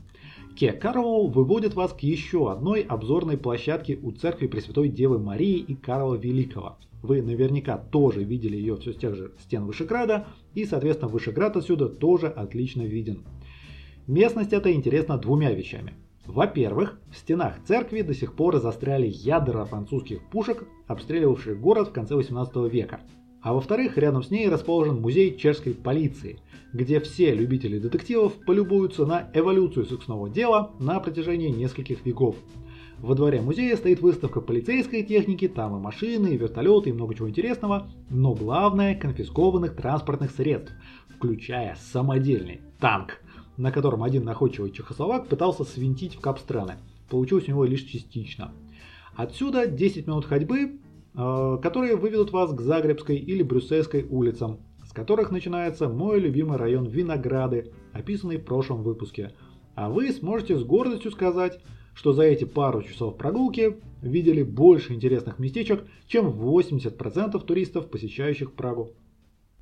Ке 0.55 0.71
Карлову 0.71 1.27
выводит 1.27 1.73
вас 1.73 1.91
к 1.91 1.99
еще 1.99 2.49
одной 2.49 2.79
обзорной 2.79 3.37
площадке 3.37 3.99
у 4.01 4.13
церкви 4.13 4.47
Пресвятой 4.47 4.87
Девы 4.87 5.19
Марии 5.19 5.57
и 5.57 5.75
Карла 5.75 6.15
Великого. 6.15 6.77
Вы 7.03 7.21
наверняка 7.21 7.77
тоже 7.77 8.23
видели 8.23 8.55
ее 8.55 8.77
все 8.77 8.93
с 8.93 8.95
тех 8.95 9.15
же 9.15 9.33
стен 9.41 9.65
Вышеграда, 9.65 10.27
и, 10.53 10.63
соответственно, 10.63 11.11
Вышеград 11.11 11.57
отсюда 11.57 11.89
тоже 11.89 12.27
отлично 12.27 12.83
виден. 12.83 13.25
Местность 14.07 14.53
эта 14.53 14.71
интересна 14.71 15.17
двумя 15.17 15.51
вещами. 15.51 15.93
Во-первых, 16.25 17.01
в 17.11 17.17
стенах 17.17 17.61
церкви 17.67 18.01
до 18.01 18.13
сих 18.13 18.33
пор 18.33 18.61
застряли 18.61 19.07
ядра 19.07 19.65
французских 19.65 20.23
пушек, 20.29 20.65
обстреливавших 20.87 21.59
город 21.59 21.89
в 21.89 21.91
конце 21.91 22.15
18 22.15 22.55
века. 22.71 23.01
А 23.45 23.53
во-вторых, 23.53 23.95
рядом 23.99 24.23
с 24.23 24.31
ней 24.31 24.49
расположен 24.49 24.99
музей 24.99 25.37
чешской 25.37 25.75
полиции, 25.75 26.39
где 26.73 26.99
все 26.99 27.35
любители 27.35 27.77
детективов 27.77 28.33
полюбуются 28.43 29.05
на 29.05 29.29
эволюцию 29.35 29.85
сексуального 29.85 30.31
дела 30.31 30.71
на 30.79 30.99
протяжении 30.99 31.49
нескольких 31.49 32.03
веков. 32.07 32.37
Во 32.97 33.13
дворе 33.13 33.41
музея 33.41 33.75
стоит 33.75 34.01
выставка 34.01 34.41
полицейской 34.41 35.03
техники, 35.03 35.47
там 35.47 35.77
и 35.77 35.79
машины, 35.79 36.29
и 36.29 36.37
вертолеты, 36.37 36.89
и 36.89 36.93
много 36.93 37.13
чего 37.13 37.29
интересного, 37.29 37.87
но 38.09 38.33
главное 38.33 38.95
конфискованных 38.95 39.75
транспортных 39.75 40.31
средств, 40.31 40.73
включая 41.15 41.77
самодельный 41.91 42.61
танк, 42.79 43.21
на 43.57 43.71
котором 43.71 44.01
один 44.01 44.23
находчивый 44.23 44.71
чехословак 44.71 45.27
пытался 45.27 45.65
свинтить 45.65 46.15
в 46.15 46.19
капстраны. 46.19 46.77
Получилось 47.11 47.47
у 47.47 47.51
него 47.51 47.65
лишь 47.65 47.83
частично. 47.83 48.51
Отсюда 49.15 49.67
10 49.67 50.07
минут 50.07 50.25
ходьбы, 50.25 50.79
которые 51.15 51.95
выведут 51.95 52.31
вас 52.31 52.53
к 52.53 52.61
Загребской 52.61 53.15
или 53.15 53.41
Брюссельской 53.41 54.03
улицам, 54.03 54.59
с 54.85 54.91
которых 54.91 55.31
начинается 55.31 55.87
мой 55.87 56.19
любимый 56.19 56.57
район 56.57 56.85
Винограды, 56.87 57.71
описанный 57.93 58.37
в 58.37 58.45
прошлом 58.45 58.83
выпуске. 58.83 59.33
А 59.75 59.89
вы 59.89 60.11
сможете 60.11 60.57
с 60.57 60.63
гордостью 60.63 61.11
сказать, 61.11 61.59
что 61.93 62.11
за 62.11 62.23
эти 62.23 62.43
пару 62.43 62.83
часов 62.83 63.17
прогулки 63.17 63.77
видели 64.01 64.43
больше 64.43 64.93
интересных 64.93 65.39
местечек, 65.39 65.85
чем 66.07 66.27
80% 66.27 67.39
туристов, 67.45 67.89
посещающих 67.89 68.53
Прагу. 68.53 68.91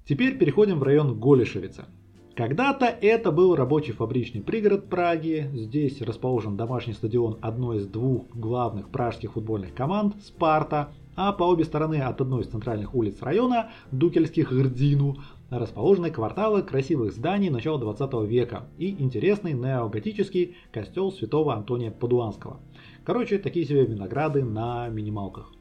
Теперь 0.06 0.38
переходим 0.38 0.80
в 0.80 0.84
район 0.84 1.20
Голишевица. 1.20 1.88
Когда-то 2.36 2.88
это 2.88 3.32
был 3.32 3.56
рабочий 3.56 3.92
фабричный 3.92 4.42
пригород 4.42 4.90
Праги. 4.90 5.52
Здесь 5.54 6.02
расположен 6.02 6.58
домашний 6.58 6.94
стадион 6.94 7.38
одной 7.42 7.78
из 7.78 7.86
двух 7.86 8.28
главных 8.36 8.90
пражских 8.90 9.34
футбольных 9.34 9.76
команд– 9.76 10.16
Спарта, 10.24 10.92
а 11.16 11.32
по 11.32 11.44
обе 11.44 11.64
стороны 11.64 12.02
от 12.02 12.22
одной 12.22 12.42
из 12.42 12.48
центральных 12.48 12.96
улиц 12.96 13.22
района, 13.22 13.72
Дукельских 13.92 14.52
Грдину, 14.52 15.18
расположены 15.50 16.12
кварталы 16.12 16.64
красивых 16.64 17.14
зданий 17.14 17.50
начала 17.50 17.80
20 17.80 18.14
века 18.28 18.68
и 18.78 18.90
интересный 19.02 19.54
неоготический 19.54 20.56
костел 20.72 21.12
святого 21.12 21.54
Антония 21.54 21.92
Падуанского. 21.92 22.60
Короче, 23.04 23.38
такие 23.38 23.66
себе 23.66 23.86
винограды 23.86 24.44
на 24.44 24.88
минималках. 24.90 25.52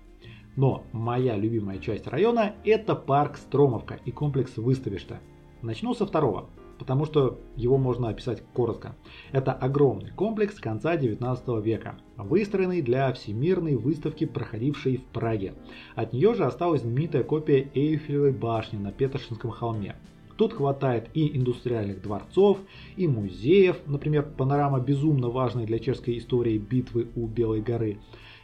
Но 0.56 0.84
моя 0.92 1.36
любимая 1.36 1.78
часть 1.78 2.06
района 2.06 2.54
это 2.64 2.94
парк 2.94 3.36
Стромовка 3.36 3.98
и 4.04 4.10
комплекс 4.10 4.56
Выставишта. 4.56 5.20
Начну 5.62 5.94
со 5.94 6.06
второго 6.06 6.48
потому 6.82 7.06
что 7.06 7.38
его 7.54 7.78
можно 7.78 8.08
описать 8.08 8.42
коротко. 8.54 8.96
Это 9.30 9.52
огромный 9.52 10.10
комплекс 10.10 10.56
конца 10.56 10.96
19 10.96 11.64
века, 11.64 11.94
выстроенный 12.16 12.82
для 12.82 13.12
всемирной 13.12 13.76
выставки, 13.76 14.24
проходившей 14.24 14.96
в 14.96 15.04
Праге. 15.04 15.54
От 15.94 16.12
нее 16.12 16.34
же 16.34 16.44
осталась 16.44 16.82
знаменитая 16.82 17.22
копия 17.22 17.70
Эйфелевой 17.74 18.32
башни 18.32 18.78
на 18.78 18.90
Петершинском 18.90 19.52
холме. 19.52 19.94
Тут 20.36 20.54
хватает 20.54 21.08
и 21.14 21.36
индустриальных 21.36 22.02
дворцов, 22.02 22.58
и 22.96 23.06
музеев, 23.06 23.76
например, 23.86 24.24
панорама 24.36 24.80
безумно 24.80 25.28
важной 25.28 25.66
для 25.66 25.78
чешской 25.78 26.18
истории 26.18 26.58
битвы 26.58 27.06
у 27.14 27.28
Белой 27.28 27.60
горы. 27.60 27.98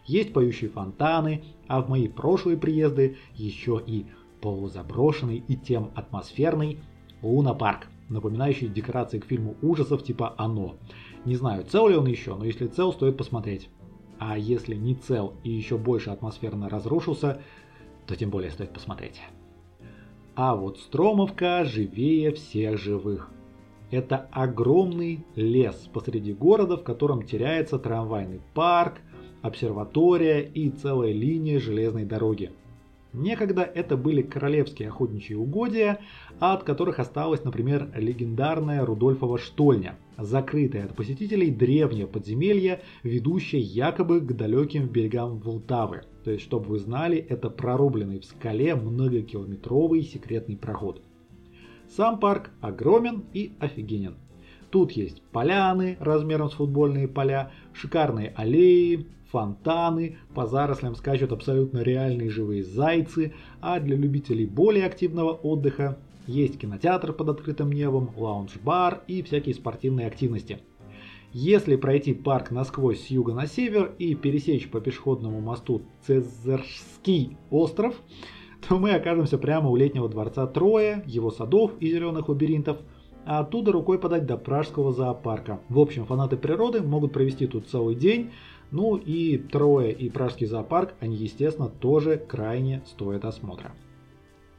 Есть 0.06 0.32
поющие 0.32 0.70
фонтаны, 0.70 1.42
а 1.66 1.82
в 1.82 1.88
мои 1.88 2.06
прошлые 2.06 2.56
приезды 2.56 3.16
еще 3.34 3.82
и 3.84 4.06
полузаброшенный 4.40 5.42
и 5.48 5.56
тем 5.56 5.90
атмосферный 5.96 6.78
Луна-парк 7.22 7.88
напоминающий 8.08 8.68
декорации 8.68 9.18
к 9.18 9.26
фильму 9.26 9.56
ужасов 9.62 10.02
типа 10.02 10.34
«Оно». 10.36 10.76
Не 11.24 11.36
знаю, 11.36 11.64
цел 11.64 11.88
ли 11.88 11.96
он 11.96 12.06
еще, 12.06 12.34
но 12.34 12.44
если 12.44 12.66
цел, 12.66 12.92
стоит 12.92 13.16
посмотреть. 13.16 13.68
А 14.18 14.38
если 14.38 14.74
не 14.74 14.94
цел 14.94 15.34
и 15.44 15.50
еще 15.50 15.76
больше 15.76 16.10
атмосферно 16.10 16.68
разрушился, 16.68 17.40
то 18.06 18.16
тем 18.16 18.30
более 18.30 18.50
стоит 18.50 18.72
посмотреть. 18.72 19.20
А 20.34 20.54
вот 20.54 20.78
Стромовка 20.78 21.64
живее 21.64 22.32
всех 22.32 22.78
живых. 22.78 23.30
Это 23.90 24.28
огромный 24.32 25.24
лес 25.34 25.88
посреди 25.92 26.32
города, 26.32 26.76
в 26.76 26.82
котором 26.82 27.22
теряется 27.22 27.78
трамвайный 27.78 28.40
парк, 28.54 29.00
обсерватория 29.42 30.40
и 30.40 30.70
целая 30.70 31.12
линия 31.12 31.58
железной 31.58 32.04
дороги. 32.04 32.52
Некогда 33.14 33.62
это 33.62 33.96
были 33.96 34.20
королевские 34.20 34.88
охотничьи 34.88 35.34
угодья, 35.34 35.98
от 36.40 36.64
которых 36.64 36.98
осталась, 36.98 37.42
например, 37.42 37.90
легендарная 37.94 38.84
Рудольфова 38.84 39.38
штольня, 39.38 39.96
закрытая 40.18 40.84
от 40.84 40.94
посетителей 40.94 41.50
древнее 41.50 42.06
подземелье, 42.06 42.82
ведущее 43.02 43.62
якобы 43.62 44.20
к 44.20 44.36
далеким 44.36 44.88
берегам 44.88 45.38
Волтавы. 45.38 46.02
То 46.24 46.32
есть, 46.32 46.44
чтобы 46.44 46.66
вы 46.66 46.78
знали, 46.78 47.16
это 47.16 47.48
прорубленный 47.48 48.20
в 48.20 48.26
скале 48.26 48.74
многокилометровый 48.74 50.02
секретный 50.02 50.58
проход. 50.58 51.02
Сам 51.88 52.20
парк 52.20 52.50
огромен 52.60 53.24
и 53.32 53.52
офигенен. 53.58 54.16
Тут 54.70 54.92
есть 54.92 55.22
поляны 55.32 55.96
размером 55.98 56.50
с 56.50 56.54
футбольные 56.54 57.08
поля, 57.08 57.50
шикарные 57.72 58.34
аллеи, 58.36 59.06
фонтаны, 59.30 60.18
по 60.34 60.46
зарослям 60.46 60.94
скачут 60.94 61.32
абсолютно 61.32 61.78
реальные 61.78 62.30
живые 62.30 62.62
зайцы, 62.62 63.34
а 63.60 63.80
для 63.80 63.96
любителей 63.96 64.46
более 64.46 64.86
активного 64.86 65.32
отдыха 65.32 65.98
есть 66.26 66.58
кинотеатр 66.58 67.12
под 67.12 67.30
открытым 67.30 67.72
небом, 67.72 68.10
лаунж-бар 68.16 69.02
и 69.06 69.22
всякие 69.22 69.54
спортивные 69.54 70.06
активности. 70.06 70.60
Если 71.32 71.76
пройти 71.76 72.14
парк 72.14 72.50
насквозь 72.50 73.02
с 73.02 73.06
юга 73.08 73.34
на 73.34 73.46
север 73.46 73.94
и 73.98 74.14
пересечь 74.14 74.70
по 74.70 74.80
пешеходному 74.80 75.40
мосту 75.40 75.82
Цезарский 76.06 77.36
остров, 77.50 77.94
то 78.66 78.78
мы 78.78 78.92
окажемся 78.92 79.36
прямо 79.36 79.68
у 79.68 79.76
летнего 79.76 80.08
дворца 80.08 80.46
Троя, 80.46 81.02
его 81.06 81.30
садов 81.30 81.72
и 81.80 81.90
зеленых 81.90 82.28
лабиринтов, 82.28 82.78
а 83.26 83.40
оттуда 83.40 83.72
рукой 83.72 83.98
подать 83.98 84.24
до 84.24 84.38
пражского 84.38 84.90
зоопарка. 84.90 85.60
В 85.68 85.78
общем, 85.78 86.06
фанаты 86.06 86.38
природы 86.38 86.80
могут 86.80 87.12
провести 87.12 87.46
тут 87.46 87.68
целый 87.68 87.94
день, 87.94 88.30
ну 88.70 88.96
и 88.96 89.38
Трое 89.38 89.92
и 89.92 90.10
Пражский 90.10 90.46
зоопарк, 90.46 90.94
они, 91.00 91.16
естественно, 91.16 91.68
тоже 91.68 92.16
крайне 92.16 92.82
стоят 92.86 93.24
осмотра. 93.24 93.72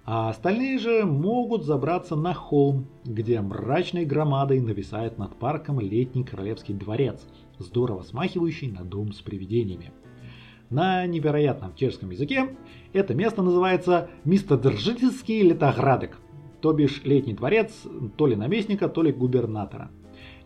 А 0.06 0.30
остальные 0.30 0.80
же 0.80 1.06
могут 1.06 1.64
забраться 1.64 2.16
на 2.16 2.34
холм, 2.34 2.88
где 3.06 3.42
мрачной 3.42 4.06
громадой 4.06 4.60
нависает 4.60 5.20
над 5.20 5.36
парком 5.36 5.80
летний 5.80 6.24
королевский 6.24 6.74
дворец, 6.74 7.28
здорово 7.60 8.02
смахивающий 8.02 8.72
на 8.72 8.84
дом 8.84 9.14
с 9.14 9.22
привидениями. 9.22 9.92
На 10.72 11.06
невероятном 11.06 11.76
чешском 11.76 12.10
языке 12.10 12.56
это 12.94 13.14
место 13.14 13.44
называется 13.44 14.10
Мистодержительский 14.24 15.42
летоградок, 15.44 16.18
то 16.62 16.74
бишь 16.74 17.04
летний 17.04 17.34
дворец 17.34 17.72
то 18.18 18.26
ли 18.26 18.36
наместника, 18.36 18.90
то 18.90 19.04
ли 19.04 19.12
губернатора. 19.12 19.92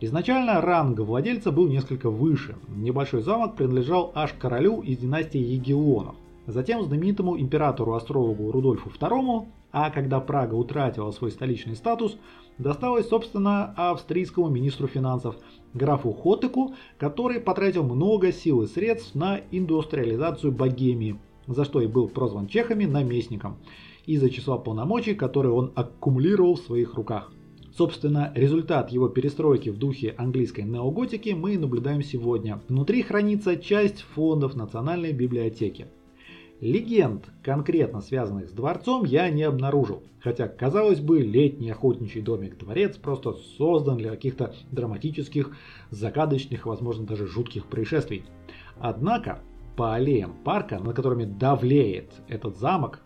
Изначально 0.00 0.60
ранг 0.60 0.98
владельца 0.98 1.52
был 1.52 1.68
несколько 1.68 2.10
выше. 2.10 2.56
Небольшой 2.68 3.22
замок 3.22 3.56
принадлежал 3.56 4.10
аж 4.14 4.32
королю 4.32 4.80
из 4.80 4.98
династии 4.98 5.38
Егелонов. 5.38 6.16
Затем 6.46 6.82
знаменитому 6.82 7.38
императору-астрологу 7.38 8.50
Рудольфу 8.50 8.90
II, 8.90 9.46
а 9.72 9.90
когда 9.90 10.20
Прага 10.20 10.54
утратила 10.54 11.10
свой 11.12 11.30
столичный 11.30 11.76
статус, 11.76 12.18
досталось, 12.58 13.08
собственно, 13.08 13.72
австрийскому 13.76 14.48
министру 14.48 14.88
финансов, 14.88 15.36
графу 15.72 16.12
Хотеку, 16.12 16.74
который 16.98 17.40
потратил 17.40 17.84
много 17.84 18.32
сил 18.32 18.62
и 18.62 18.66
средств 18.66 19.14
на 19.14 19.40
индустриализацию 19.50 20.52
Богемии, 20.52 21.18
за 21.46 21.64
что 21.64 21.80
и 21.80 21.86
был 21.86 22.08
прозван 22.08 22.46
чехами 22.46 22.84
наместником, 22.84 23.56
из-за 24.06 24.28
числа 24.28 24.58
полномочий, 24.58 25.14
которые 25.14 25.52
он 25.52 25.72
аккумулировал 25.74 26.56
в 26.56 26.60
своих 26.60 26.94
руках. 26.94 27.32
Собственно, 27.76 28.30
результат 28.36 28.92
его 28.92 29.08
перестройки 29.08 29.68
в 29.68 29.78
духе 29.78 30.14
английской 30.16 30.60
неоготики 30.60 31.30
мы 31.30 31.58
наблюдаем 31.58 32.04
сегодня. 32.04 32.60
Внутри 32.68 33.02
хранится 33.02 33.56
часть 33.56 34.02
фондов 34.14 34.54
Национальной 34.54 35.12
библиотеки. 35.12 35.88
Легенд, 36.60 37.24
конкретно 37.42 38.00
связанных 38.00 38.48
с 38.48 38.52
дворцом, 38.52 39.04
я 39.04 39.28
не 39.28 39.42
обнаружил. 39.42 40.04
Хотя, 40.20 40.46
казалось 40.46 41.00
бы, 41.00 41.18
летний 41.20 41.70
охотничий 41.70 42.22
домик-дворец 42.22 42.96
просто 42.96 43.32
создан 43.58 43.96
для 43.96 44.10
каких-то 44.10 44.54
драматических, 44.70 45.56
загадочных, 45.90 46.66
возможно 46.66 47.04
даже 47.04 47.26
жутких 47.26 47.66
происшествий. 47.66 48.24
Однако, 48.78 49.40
по 49.76 49.94
аллеям 49.94 50.36
парка, 50.44 50.78
над 50.78 50.94
которыми 50.94 51.24
давлеет 51.24 52.12
этот 52.28 52.56
замок, 52.56 53.00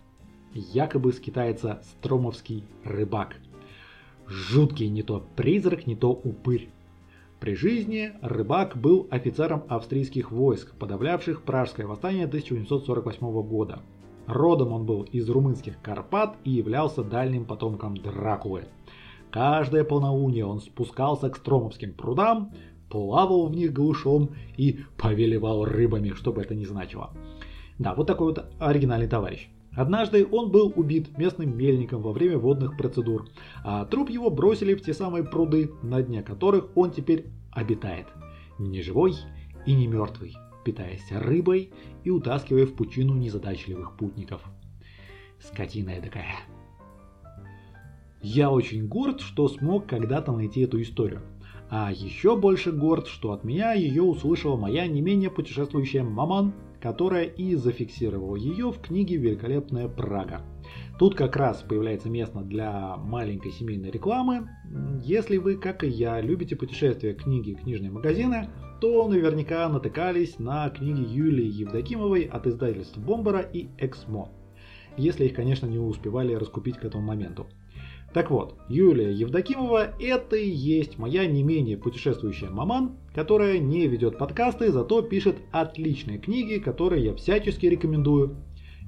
якобы 0.53 1.15
скитается 1.15 1.83
стромовский 1.85 2.65
рыбак– 2.85 3.37
Жуткий 4.29 4.89
не 4.89 5.03
то 5.03 5.25
призрак, 5.37 5.87
не 5.87 5.97
то 5.97 6.11
упырь. 6.11 6.69
При 7.41 7.55
жизни 7.55 8.13
Рыбак 8.21 8.77
был 8.77 9.07
офицером 9.11 9.65
австрийских 9.69 10.31
войск, 10.33 10.75
подавлявших 10.75 11.43
Пражское 11.43 11.87
восстание 11.87 12.27
1848 12.27 13.43
года. 13.43 13.81
Родом 14.27 14.73
он 14.73 14.85
был 14.85 15.03
из 15.03 15.31
румынских 15.31 15.81
Карпат 15.81 16.37
и 16.45 16.51
являлся 16.51 17.03
дальним 17.03 17.47
потомком 17.47 17.97
Дракулы. 17.97 18.65
Каждое 19.31 19.85
полнолуние 19.85 20.45
он 20.45 20.61
спускался 20.61 21.31
к 21.31 21.37
Стромовским 21.37 21.95
прудам, 21.95 22.53
плавал 22.91 23.47
в 23.47 23.53
них 23.53 23.73
голышом 23.73 24.31
и 24.59 24.81
повелевал 24.99 25.65
рыбами, 25.65 26.11
что 26.11 26.33
бы 26.33 26.43
это 26.43 26.55
ни 26.55 26.65
значило. 26.65 27.11
Да, 27.79 27.95
вот 27.95 28.07
такой 28.07 28.29
вот 28.29 28.45
оригинальный 28.59 29.09
товарищ. 29.09 29.49
Однажды 29.79 30.27
он 30.29 30.51
был 30.51 30.73
убит 30.75 31.17
местным 31.17 31.57
мельником 31.57 32.03
во 32.03 32.11
время 32.11 32.37
водных 32.37 32.77
процедур, 32.77 33.29
а 33.63 33.85
труп 33.85 34.11
его 34.11 34.29
бросили 34.29 34.75
в 34.75 34.83
те 34.83 34.93
самые 34.93 35.23
пруды, 35.23 35.71
на 35.85 36.03
дне 36.03 36.25
которых 36.25 36.77
он 36.77 36.91
теперь 36.91 37.27
обитает. 37.53 38.09
Не 38.59 38.83
живой 38.83 39.15
и 39.67 39.75
не 39.75 39.87
мертвый, 39.87 40.35
питаясь 40.65 41.13
рыбой 41.13 41.73
и 42.03 42.11
утаскивая 42.11 42.67
в 42.67 42.75
пучину 42.75 43.15
незадачливых 43.15 43.97
путников. 43.97 44.43
Скотина 45.39 45.93
такая. 46.03 46.35
Я 48.21 48.51
очень 48.51 48.89
горд, 48.89 49.21
что 49.21 49.47
смог 49.47 49.87
когда-то 49.87 50.33
найти 50.33 50.63
эту 50.63 50.83
историю. 50.83 51.21
А 51.71 51.93
еще 51.93 52.37
больше 52.37 52.73
горд, 52.73 53.07
что 53.07 53.31
от 53.31 53.45
меня 53.45 53.75
ее 53.75 54.03
услышала 54.03 54.57
моя 54.57 54.89
не 54.89 55.03
менее 55.03 55.31
путешествующая 55.31 56.03
маман, 56.03 56.53
которая 56.81 57.25
и 57.25 57.55
зафиксировала 57.55 58.37
ее 58.37 58.71
в 58.71 58.81
книге 58.81 59.17
«Великолепная 59.17 59.89
Прага». 59.89 60.43
Тут 60.99 61.15
как 61.15 61.37
раз 61.37 61.63
появляется 61.63 62.11
место 62.11 62.41
для 62.41 62.97
маленькой 62.97 63.53
семейной 63.53 63.91
рекламы. 63.91 64.49
Если 65.03 65.37
вы, 65.37 65.57
как 65.57 65.85
и 65.85 65.89
я, 65.89 66.21
любите 66.21 66.57
путешествия, 66.57 67.15
книги, 67.15 67.55
книжные 67.55 67.91
магазины, 67.91 68.49
то 68.81 69.09
наверняка 69.09 69.69
натыкались 69.69 70.39
на 70.39 70.69
книги 70.71 71.03
Юлии 71.03 71.47
Евдокимовой 71.47 72.25
от 72.25 72.47
издательств 72.47 72.99
Бомбара 72.99 73.41
и 73.41 73.69
Эксмо. 73.79 74.31
Если 74.97 75.27
их, 75.27 75.35
конечно, 75.35 75.67
не 75.67 75.79
успевали 75.79 76.35
раскупить 76.35 76.79
к 76.79 76.85
этому 76.85 77.05
моменту. 77.05 77.47
Так 78.13 78.31
вот, 78.31 78.59
Юлия 78.69 79.13
Евдокимова– 79.13 79.93
это 80.01 80.37
и 80.37 80.49
есть 80.49 80.99
моя 80.99 81.27
не 81.27 81.43
менее 81.43 81.77
путешествующая 81.77 82.49
маман, 82.49 82.97
которая 83.19 83.59
не 83.59 83.89
ведет 83.89 84.17
подкасты, 84.17 84.71
зато 84.71 85.03
пишет 85.03 85.39
отличные 85.51 86.19
книги, 86.19 86.61
которые 86.61 87.07
я 87.07 87.15
всячески 87.17 87.67
рекомендую 87.67 88.37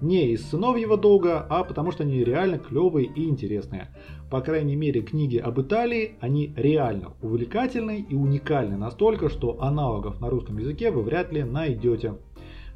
не 0.01 0.29
из 0.29 0.49
сыновьего 0.49 0.97
долга, 0.97 1.45
а 1.51 1.65
потому 1.65 1.91
что 1.91 2.05
они 2.05 2.23
реально 2.23 2.61
клевые 2.61 3.09
и 3.09 3.25
интересные. 3.25 3.89
По 4.31 4.41
крайней 4.41 4.77
мере, 4.77 5.03
книги 5.03 5.37
об 5.37 5.61
Италии, 5.61 6.15
они 6.21 6.55
реально 6.57 7.15
увлекательны 7.21 8.07
и 8.09 8.15
уникальны 8.15 8.77
настолько, 8.77 9.31
что 9.31 9.61
аналогов 9.61 10.21
на 10.21 10.31
русском 10.31 10.59
языке 10.59 10.93
вы 10.93 11.03
вряд 11.03 11.33
ли 11.33 11.43
найдете. 11.43 12.15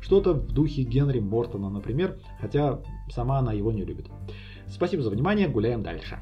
Что-то 0.01 0.33
в 0.33 0.53
духе 0.53 0.83
Генри 0.83 1.21
Мортона, 1.21 1.71
например, 1.71 2.19
хотя 2.41 2.81
сама 3.11 3.39
она 3.39 3.53
его 3.53 3.71
не 3.71 3.85
любит. 3.85 4.07
Спасибо 4.67 5.05
за 5.05 5.11
внимание, 5.11 5.47
гуляем 5.47 5.85
дальше. 5.85 6.19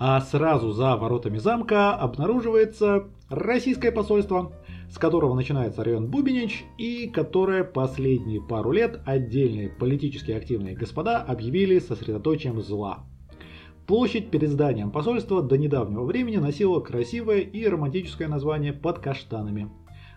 А 0.00 0.20
сразу 0.20 0.72
за 0.72 0.96
воротами 0.96 1.38
замка 1.38 1.94
обнаруживается 1.94 3.06
российское 3.28 3.92
посольство– 3.92 4.52
с 4.90 4.96
которого 4.96 5.34
начинается 5.34 5.84
район 5.84 6.08
Бубенич 6.08 6.64
и 6.78 7.08
которое 7.08 7.64
последние 7.64 8.40
пару 8.40 8.72
лет 8.72 9.00
отдельные 9.04 9.68
политически 9.68 10.32
активные 10.32 10.74
господа 10.74 11.18
объявили 11.18 11.78
сосредоточием 11.78 12.60
зла. 12.62 13.04
Площадь 13.86 14.30
перед 14.30 14.50
зданием 14.50 14.90
посольства 14.90 15.42
до 15.42 15.56
недавнего 15.56 16.04
времени 16.04 16.36
носила 16.36 16.80
красивое 16.80 17.40
и 17.40 17.66
романтическое 17.66 18.28
название 18.28 18.72
«Под 18.72 18.98
каштанами». 18.98 19.70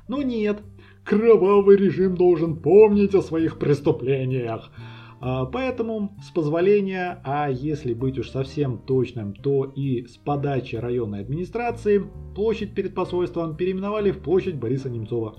Но 0.07 0.21
нет, 0.21 0.59
кровавый 1.05 1.77
режим 1.77 2.15
должен 2.15 2.57
помнить 2.57 3.15
о 3.15 3.21
своих 3.21 3.59
преступлениях– 3.59 4.71
поэтому, 5.21 6.17
с 6.21 6.31
позволения, 6.31 7.21
а 7.23 7.49
если 7.49 7.93
быть 7.93 8.17
уж 8.17 8.29
совсем 8.29 8.79
точным, 8.79 9.33
то 9.33 9.65
и 9.65 10.05
с 10.05 10.17
подачи 10.17 10.75
районной 10.75 11.21
администрации, 11.21 12.03
площадь 12.35 12.73
перед 12.73 12.95
посольством 12.95 13.55
переименовали 13.55 14.11
в 14.11 14.19
площадь 14.19 14.55
Бориса 14.55 14.89
Немцова. 14.89 15.35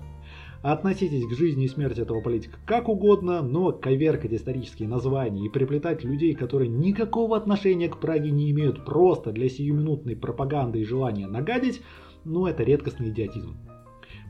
Относитесь 0.63 1.25
к 1.25 1.37
жизни 1.37 1.65
и 1.65 1.67
смерти 1.67 1.99
этого 1.99 2.21
политика 2.21 2.57
как 2.65 2.87
угодно, 2.87 3.41
но 3.41 3.73
коверкать 3.73 4.31
исторические 4.31 4.87
названия 4.87 5.45
и 5.45 5.49
приплетать 5.49 6.05
людей, 6.05 6.33
которые 6.35 6.69
никакого 6.69 7.35
отношения 7.35 7.89
к 7.89 7.99
Праге 7.99 8.31
не 8.31 8.49
имеют 8.51 8.85
просто 8.85 9.33
для 9.33 9.49
сиюминутной 9.49 10.15
пропаганды 10.15 10.79
и 10.79 10.85
желания 10.85 11.27
нагадить, 11.27 11.81
ну 12.23 12.47
это 12.47 12.63
редкостный 12.63 13.09
идиотизм. 13.09 13.57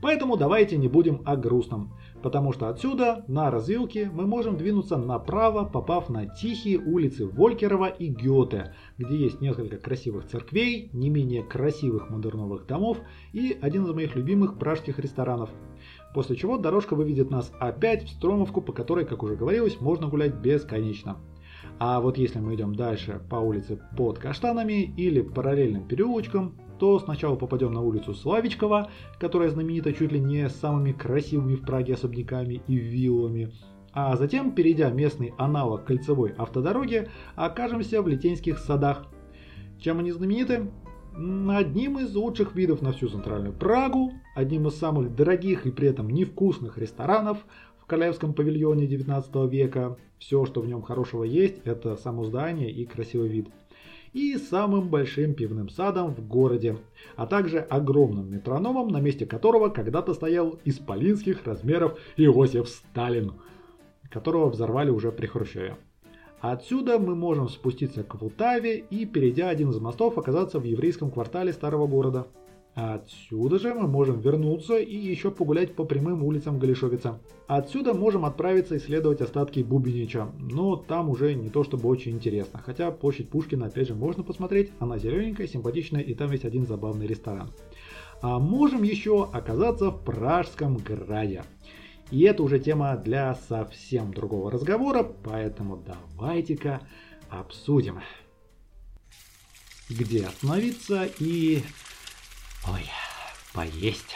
Поэтому 0.02 0.36
давайте 0.36 0.76
не 0.76 0.88
будем 0.88 1.22
о 1.24 1.36
грустном 1.36 1.94
потому 2.24 2.54
что 2.54 2.70
отсюда, 2.70 3.26
на 3.28 3.52
развилке, 3.52 4.10
мы 4.12 4.26
можем 4.26 4.58
двинуться 4.58 4.98
направо, 4.98 5.66
попав 5.66 6.10
на 6.10 6.26
тихие 6.26 6.80
улицы 6.80 7.28
Волькерова 7.28 7.88
и 7.88 8.08
Гёте, 8.08 8.74
где 8.98 9.16
есть 9.18 9.42
несколько 9.42 9.78
красивых 9.78 10.26
церквей, 10.26 10.90
не 10.94 11.10
менее 11.10 11.44
красивых 11.44 12.10
модерновых 12.10 12.66
домов 12.66 12.98
и 13.34 13.58
один 13.62 13.84
из 13.84 13.94
моих 13.94 14.16
любимых 14.16 14.58
пражских 14.58 15.00
ресторанов. 15.00 15.50
После 16.14 16.36
чего 16.38 16.58
дорожка 16.58 16.96
выведет 16.96 17.30
нас 17.30 17.52
опять 17.60 18.04
в 18.04 18.10
Стромовку, 18.10 18.62
по 18.62 18.72
которой, 18.72 19.06
как 19.06 19.22
уже 19.22 19.36
говорилось, 19.36 19.82
можно 19.82 20.08
гулять 20.08 20.36
бесконечно. 20.36 21.18
А 21.80 22.00
вот 22.00 22.18
если 22.18 22.40
мы 22.40 22.56
идем 22.56 22.74
дальше 22.76 23.22
по 23.30 23.36
улице 23.36 23.80
под 23.98 24.20
каштанами 24.20 24.94
или 24.96 25.22
параллельным 25.22 25.88
переулочком, 25.88 26.56
то 26.84 27.00
сначала 27.00 27.38
попадем 27.38 27.72
на 27.72 27.80
улицу 27.80 28.14
Славичкова, 28.14 28.90
которая 29.18 29.50
знаменита 29.50 29.94
чуть 29.94 30.12
ли 30.12 30.20
не 30.20 30.50
самыми 30.50 30.92
красивыми 30.92 31.56
в 31.56 31.62
Праге 31.62 31.94
особняками 31.94 32.62
и 32.68 32.76
виллами, 32.76 33.54
а 33.94 34.18
затем, 34.18 34.52
перейдя 34.52 34.90
местный 34.90 35.34
аналог 35.38 35.86
кольцевой 35.86 36.34
автодороги, 36.38 37.08
окажемся 37.36 38.02
в 38.02 38.10
Литейских 38.10 38.60
садах. 38.60 39.06
Чем 39.80 40.00
они 40.00 40.12
знамениты? 40.12 40.72
Одним 41.14 42.00
из 42.00 42.14
лучших 42.14 42.54
видов 42.54 42.82
на 42.82 42.92
всю 42.92 43.08
центральную 43.08 43.54
Прагу, 43.54 44.12
одним 44.36 44.68
из 44.68 44.76
самых 44.76 45.16
дорогих 45.16 45.66
и 45.66 45.72
при 45.72 45.88
этом 45.88 46.10
невкусных 46.10 46.78
ресторанов 46.78 47.38
в 47.78 47.86
Королевском 47.86 48.34
павильоне 48.34 48.88
19 48.88 49.34
века. 49.50 49.96
Все, 50.20 50.46
что 50.46 50.60
в 50.60 50.68
нем 50.68 50.82
хорошего 50.82 51.24
есть, 51.24 51.62
это 51.64 51.96
само 51.96 52.26
здание 52.26 52.70
и 52.70 52.86
красивый 52.86 53.30
вид– 53.30 53.48
и 54.14 54.38
самым 54.38 54.90
большим 54.90 55.34
пивным 55.34 55.70
садом 55.70 56.14
в 56.14 56.26
городе, 56.26 56.78
а 57.16 57.26
также 57.26 57.60
огромным 57.60 58.32
метрономом, 58.32 58.88
на 58.88 59.02
месте 59.02 59.26
которого 59.26 59.70
когда-то 59.70 60.14
стоял 60.14 60.60
исполинских 60.66 61.46
размеров 61.46 61.98
Иосиф 62.16 62.70
Сталин, 62.70 63.34
которого 64.10 64.50
взорвали 64.50 64.92
уже 64.92 65.12
при 65.12 65.26
Хрущеве. 65.26 65.78
Отсюда 66.40 67.00
мы 67.00 67.16
можем 67.16 67.50
спуститься 67.50 68.04
к 68.04 68.16
Вултаве 68.16 68.78
и, 68.78 69.06
перейдя 69.06 69.50
один 69.50 69.70
из 69.70 69.80
мостов, 69.80 70.18
оказаться 70.18 70.60
в 70.60 70.64
еврейском 70.64 71.10
квартале 71.10 71.54
старого 71.54 71.88
города– 71.88 72.28
Отсюда 72.76 73.60
же 73.60 73.74
мы 73.76 73.88
можем 73.88 74.20
вернуться 74.20 74.80
и 74.80 74.96
еще 74.96 75.30
погулять 75.30 75.76
по 75.76 75.84
прямым 75.84 76.24
улицам 76.24 76.58
Галишовица. 76.58 77.20
Отсюда 77.46 77.94
можем 77.94 78.26
отправиться 78.26 78.78
исследовать 78.78 79.22
остатки 79.22 79.60
Бубенича, 79.60 80.32
но 80.40 80.76
там 80.76 81.10
уже 81.10 81.36
не 81.36 81.50
то 81.50 81.64
чтобы 81.64 81.88
очень 81.88 82.14
интересно. 82.14 82.60
Хотя 82.66 82.90
площадь 82.90 83.30
Пушкина 83.30 83.68
опять 83.68 83.90
же 83.90 83.94
можно 83.94 84.24
посмотреть, 84.24 84.72
она 84.80 84.98
зелененькая, 84.98 85.48
симпатичная 85.48 86.02
и 86.02 86.16
там 86.16 86.32
есть 86.32 86.46
один 86.46 86.66
забавный 86.66 87.06
ресторан. 87.06 87.52
А 88.22 88.40
можем 88.40 88.82
еще 88.82 89.30
оказаться 89.32 89.92
в 89.92 90.04
Пражском 90.04 90.78
граде. 90.78 91.44
И 92.10 92.22
это 92.22 92.42
уже 92.42 92.60
тема 92.60 92.96
для 92.98 93.36
совсем 93.36 94.14
другого 94.14 94.50
разговора, 94.50 95.04
поэтому 95.04 95.84
давайте-ка 95.86 96.82
обсудим, 97.30 98.00
где 99.90 100.26
остановиться 100.26 101.08
и 101.20 101.62
Ой, 102.66 102.84
поесть. 103.54 104.16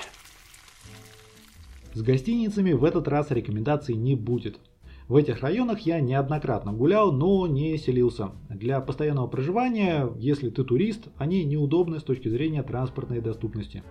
С 1.93 2.01
гостиницами 2.01 2.71
в 2.71 2.85
этот 2.85 3.09
раз 3.09 3.29
рекомендаций 3.31 3.93
не 3.93 4.15
будет. 4.15 4.57
В 5.09 5.17
этих 5.17 5.41
районах 5.41 5.81
я 5.81 5.99
неоднократно 5.99 6.71
гулял, 6.71 7.11
но 7.11 7.45
не 7.45 7.77
селился. 7.77 8.31
Для 8.49 8.79
постоянного 8.79 9.27
проживания, 9.27 10.09
если 10.17 10.49
ты 10.49 10.63
турист, 10.63 11.09
они 11.17 11.43
неудобны 11.43 11.99
с 11.99 12.03
точки 12.03 12.29
зрения 12.29 12.63
транспортной 12.63 13.19
доступности. 13.19 13.83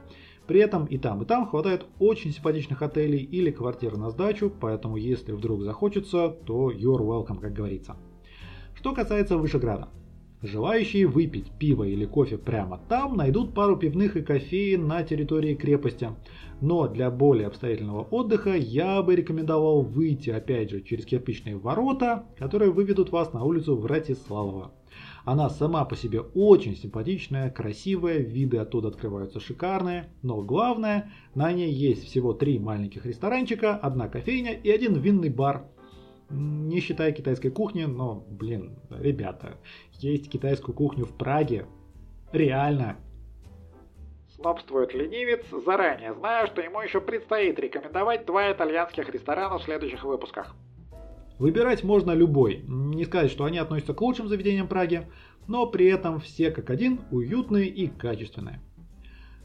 При 0.47 0.61
этом 0.61 0.87
и 0.87 0.97
там, 0.97 1.23
и 1.23 1.27
там 1.27 1.47
хватает 1.47 1.85
очень 1.99 2.33
симпатичных 2.33 2.81
отелей 2.81 3.23
или 3.23 3.51
квартир 3.51 3.99
на 3.99 4.09
сдачу, 4.09 4.51
поэтому 4.59 4.97
если 4.97 5.33
вдруг 5.33 5.65
захочется, 5.65 6.31
то 6.31 6.71
you're 6.71 7.01
welcome, 7.01 7.41
как 7.41 7.53
говорится. 7.53 7.97
Что 8.75 8.95
касается 8.95 9.37
Вышеграда. 9.37 9.89
Желающие 10.47 11.09
выпить 11.09 11.51
пиво 11.59 11.83
или 11.83 12.05
кофе 12.05 12.39
прямо 12.39 12.81
там 12.89 13.17
найдут 13.17 13.53
пару 13.53 13.77
пивных 13.77 14.17
и 14.17 14.23
кофеин 14.23 14.87
на 14.87 15.03
территории 15.03 15.57
крепости. 15.57 16.11
Но 16.61 16.87
для 16.87 17.11
более 17.11 17.49
обстоятельного 17.49 18.03
отдыха 18.03 18.55
я 18.55 19.03
бы 19.03 19.17
рекомендовал 19.17 19.83
выйти 19.83 20.31
опять 20.31 20.71
же 20.71 20.83
через 20.83 21.05
кирпичные 21.05 21.57
ворота, 21.57 22.27
которые 22.39 22.71
выведут 22.71 23.11
вас 23.11 23.33
на 23.33 23.43
улицу 23.43 23.77
Вратиславова. 23.77 24.71
Она 25.25 25.51
сама 25.51 25.85
по 25.85 25.97
себе 25.97 26.21
очень 26.21 26.77
симпатичная, 26.77 27.51
красивая, 27.51 28.19
виды 28.19 28.59
оттуда 28.59 28.89
открываются 28.89 29.41
шикарные, 29.41 30.11
но 30.23 30.43
главное, 30.43 31.13
на 31.35 31.53
ней 31.53 31.73
есть 31.73 32.05
всего 32.05 32.33
три 32.33 32.61
маленьких 32.61 33.05
ресторанчика, 33.05 33.75
одна 33.75 34.09
кофейня 34.09 34.53
и 34.53 34.71
один 34.71 34.95
винный 34.95 35.29
бар– 35.29 35.65
не 36.31 36.81
считая 36.81 37.13
китайской 37.13 37.51
кухни, 37.51 37.85
но, 37.85 38.25
блин, 38.29 38.79
ребята, 38.91 39.57
есть 39.93 40.31
китайскую 40.31 40.75
кухню 40.75 41.05
в 41.05 41.17
Праге. 41.17 41.67
Реально. 42.33 42.97
Снобствует 44.35 44.93
ленивец, 44.93 45.45
заранее 45.65 46.13
зная, 46.15 46.47
что 46.47 46.61
ему 46.61 46.81
еще 46.81 47.01
предстоит 47.01 47.59
рекомендовать 47.59 48.27
два 48.27 48.53
итальянских 48.53 49.09
ресторана 49.09 49.59
в 49.59 49.63
следующих 49.63 50.05
выпусках. 50.05 50.55
Выбирать 51.39 51.85
можно 51.85 52.13
любой. 52.13 52.65
Не 52.67 53.05
сказать, 53.05 53.31
что 53.31 53.45
они 53.45 53.59
относятся 53.59 53.95
к 53.95 54.01
лучшим 54.01 54.29
заведениям 54.29 54.69
Праги, 54.69 55.07
но 55.47 55.67
при 55.67 55.87
этом 55.87 56.21
все 56.21 56.51
как 56.51 56.71
один 56.71 57.01
уютные 57.11 57.69
и 57.69 57.87
качественные. 57.87 58.61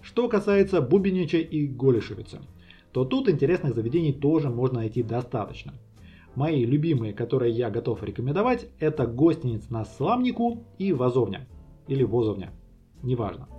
Что 0.02 0.28
касается 0.28 0.82
Бубенича 0.82 1.38
и 1.38 1.67
Голишевица– 1.67 2.41
то 2.91 3.06
тут 3.06 3.30
интересных 3.30 3.74
заведений 3.74 4.13
тоже 4.13 4.50
можно 4.50 4.80
найти 4.80 5.04
достаточно. 5.04 5.74
Мои 6.36 6.65
любимые, 6.65 7.13
которые 7.13 7.52
я 7.52 7.70
готов 7.70 8.04
рекомендовать, 8.04 8.67
это 8.80 9.06
гостиниц 9.06 9.70
на 9.70 9.84
Сламнику 9.84 10.63
и 10.78 10.94
Вазовня. 10.94 11.48
Или 11.88 12.04
Возовня, 12.04 12.52
неважно. 13.04 13.50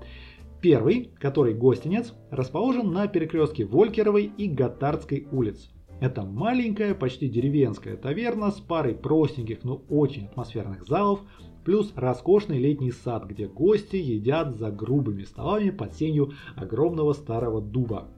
Первый, 0.63 1.11
который 1.19 1.55
гостинец, 1.55 2.15
расположен 2.31 2.93
на 2.93 3.09
перекрестке 3.09 3.65
Волькеровой 3.65 4.33
и 4.39 4.49
Гатардской 4.49 5.27
улиц. 5.33 5.71
Это 6.01 6.23
маленькая, 6.23 6.95
почти 6.95 7.29
деревенская 7.29 7.97
таверна 7.97 8.51
с 8.51 8.61
парой 8.61 8.95
простеньких, 8.95 9.65
но 9.65 9.83
очень 9.89 10.27
атмосферных 10.27 10.85
залов, 10.85 11.21
плюс 11.65 11.93
роскошный 11.95 12.59
летний 12.59 12.91
сад, 12.91 13.27
где 13.27 13.47
гости 13.47 13.97
едят 13.97 14.57
за 14.57 14.71
грубыми 14.71 15.25
столами 15.25 15.71
под 15.71 15.95
сенью 15.95 16.33
огромного 16.57 17.13
старого 17.13 17.61
дуба. 17.61 18.09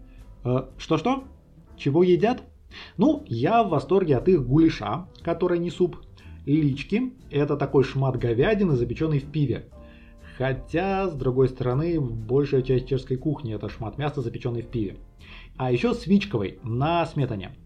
Э, 0.45 0.69
что-что? 0.79 1.25
Чего 1.77 2.03
едят? 2.03 2.43
Ну, 2.97 3.25
я 3.27 3.63
в 3.63 3.71
восторге 3.71 4.17
от 4.17 4.29
их 4.29 4.47
гулеша, 4.47 5.09
который 5.23 5.59
не 5.59 5.71
суп. 5.71 5.97
Лички– 6.47 7.15
это 7.31 7.57
такой 7.57 7.85
шмат 7.85 8.19
говядины, 8.19 8.77
запеченный 8.77 9.19
в 9.19 9.31
пиве. 9.31 9.71
Хотя, 10.37 11.09
с 11.09 11.15
другой 11.15 11.49
стороны, 11.49 12.01
большая 12.01 12.63
часть 12.63 12.89
чешской 12.89 13.17
кухни– 13.17 13.55
это 13.55 13.69
шмат 13.69 13.99
мяса, 13.99 14.21
запеченный 14.21 14.63
в 14.63 14.69
пиве. 14.69 14.97
А 15.57 15.71
еще 15.71 15.95
свичковый 15.95 16.59
на 16.63 17.07
сметане. 17.07 17.57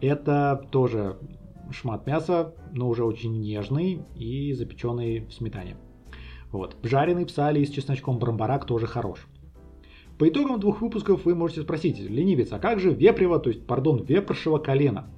Это 0.00 0.66
тоже 0.70 1.18
шмат 1.72 2.06
мяса, 2.06 2.54
но 2.72 2.88
уже 2.88 3.04
очень 3.04 3.40
нежный 3.40 4.02
и 4.16 4.52
запеченный 4.52 5.20
в 5.26 5.32
сметане. 5.32 5.76
Вот. 6.52 6.76
Жареный 6.82 7.26
псали 7.26 7.64
с 7.64 7.70
чесночком 7.70 8.18
брамбарак 8.18 8.66
тоже 8.66 8.86
хорош. 8.86 9.26
По 10.20 10.28
итогам 10.28 10.60
двух 10.60 10.82
выпусков 10.82 11.24
вы 11.24 11.34
можете 11.34 11.62
спросить, 11.62 11.98
ленивец, 11.98 12.52
а 12.52 12.58
как 12.58 12.78
же 12.78 12.92
вепрево, 12.92 13.38
то 13.38 13.48
есть, 13.48 13.66
пардон, 13.66 14.04
вепршего 14.04 14.58
колена? 14.58 15.08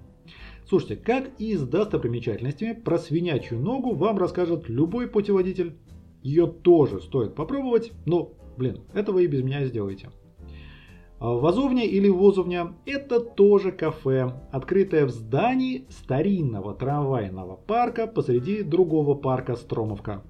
Слушайте, 0.68 0.94
как 0.94 1.28
и 1.40 1.56
с 1.56 1.62
достопримечательностями, 1.62 2.74
про 2.74 2.98
свинячью 2.98 3.58
ногу 3.58 3.96
вам 3.96 4.16
расскажет 4.18 4.68
любой 4.68 5.08
путеводитель. 5.08 5.74
Ее 6.22 6.46
тоже 6.46 7.00
стоит 7.00 7.34
попробовать, 7.34 7.90
но, 8.06 8.34
блин, 8.56 8.82
это 8.94 9.10
вы 9.10 9.24
и 9.24 9.26
без 9.26 9.42
меня 9.42 9.64
сделаете. 9.64 10.10
А 11.18 11.32
Вазовня 11.32 11.84
или 11.84 12.08
Возовня– 12.08 12.72
это 12.86 13.18
тоже 13.18 13.72
кафе, 13.72 14.32
открытое 14.52 15.06
в 15.06 15.10
здании 15.10 15.84
старинного 15.90 16.74
трамвайного 16.74 17.56
парка 17.56 18.06
посреди 18.06 18.62
другого 18.62 19.16
парка 19.16 19.56
Стромовка. 19.56 20.22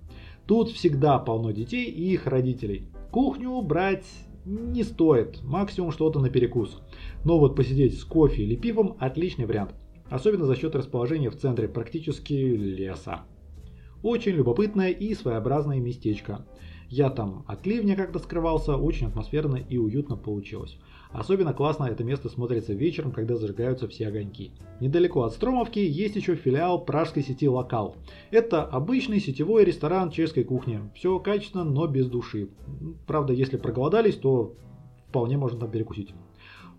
Тут 0.46 0.70
всегда 0.70 1.18
полно 1.18 1.50
детей 1.50 1.90
и 1.90 2.14
их 2.14 2.26
родителей. 2.26 2.88
Кухню 3.10 3.60
брать 3.60 4.06
не 4.44 4.82
стоит, 4.82 5.42
максимум 5.42 5.92
что-то 5.92 6.20
на 6.20 6.30
перекус. 6.30 6.80
Но 7.24 7.38
вот 7.38 7.54
посидеть 7.54 7.98
с 7.98 8.04
кофе 8.04 8.42
или 8.42 8.56
пивом– 8.56 8.96
отличный 9.00 9.46
вариант. 9.46 9.74
Особенно 10.10 10.44
за 10.44 10.56
счет 10.56 10.74
расположения 10.74 11.30
в 11.30 11.36
центре 11.36 11.68
практически 11.68 12.32
леса. 12.32 13.22
Очень 14.02 14.32
любопытное 14.32 14.90
и 14.90 15.14
своеобразное 15.14 15.78
местечко. 15.78 16.44
Я 16.88 17.08
там 17.08 17.44
от 17.46 17.66
ливня 17.66 17.96
как-то 17.96 18.18
скрывался, 18.18 18.76
очень 18.76 19.06
атмосферно 19.06 19.56
и 19.56 19.78
уютно 19.78 20.16
получилось. 20.16 20.76
Особенно 21.12 21.52
классно 21.52 21.84
это 21.84 22.04
место 22.04 22.28
смотрится 22.28 22.72
вечером, 22.72 23.12
когда 23.12 23.36
зажигаются 23.36 23.86
все 23.86 24.08
огоньки. 24.08 24.52
Недалеко 24.80 25.22
от 25.24 25.34
Стромовки 25.34 25.78
есть 25.78 26.16
еще 26.16 26.34
филиал 26.34 26.84
пражской 26.84 27.22
сети 27.22 27.48
«Локал». 27.48 27.96
Это 28.30 28.64
обычный 28.64 29.20
сетевой 29.20 29.64
ресторан 29.64 30.10
чешской 30.10 30.44
кухни. 30.44 30.80
Все 30.94 31.18
качественно, 31.18 31.64
но 31.64 31.86
без 31.86 32.08
души. 32.08 32.48
Правда, 33.06 33.34
если 33.34 33.58
проголодались, 33.58 34.16
то 34.16 34.54
вполне 35.08 35.36
можно 35.36 35.60
там 35.60 35.70
перекусить. 35.70 36.14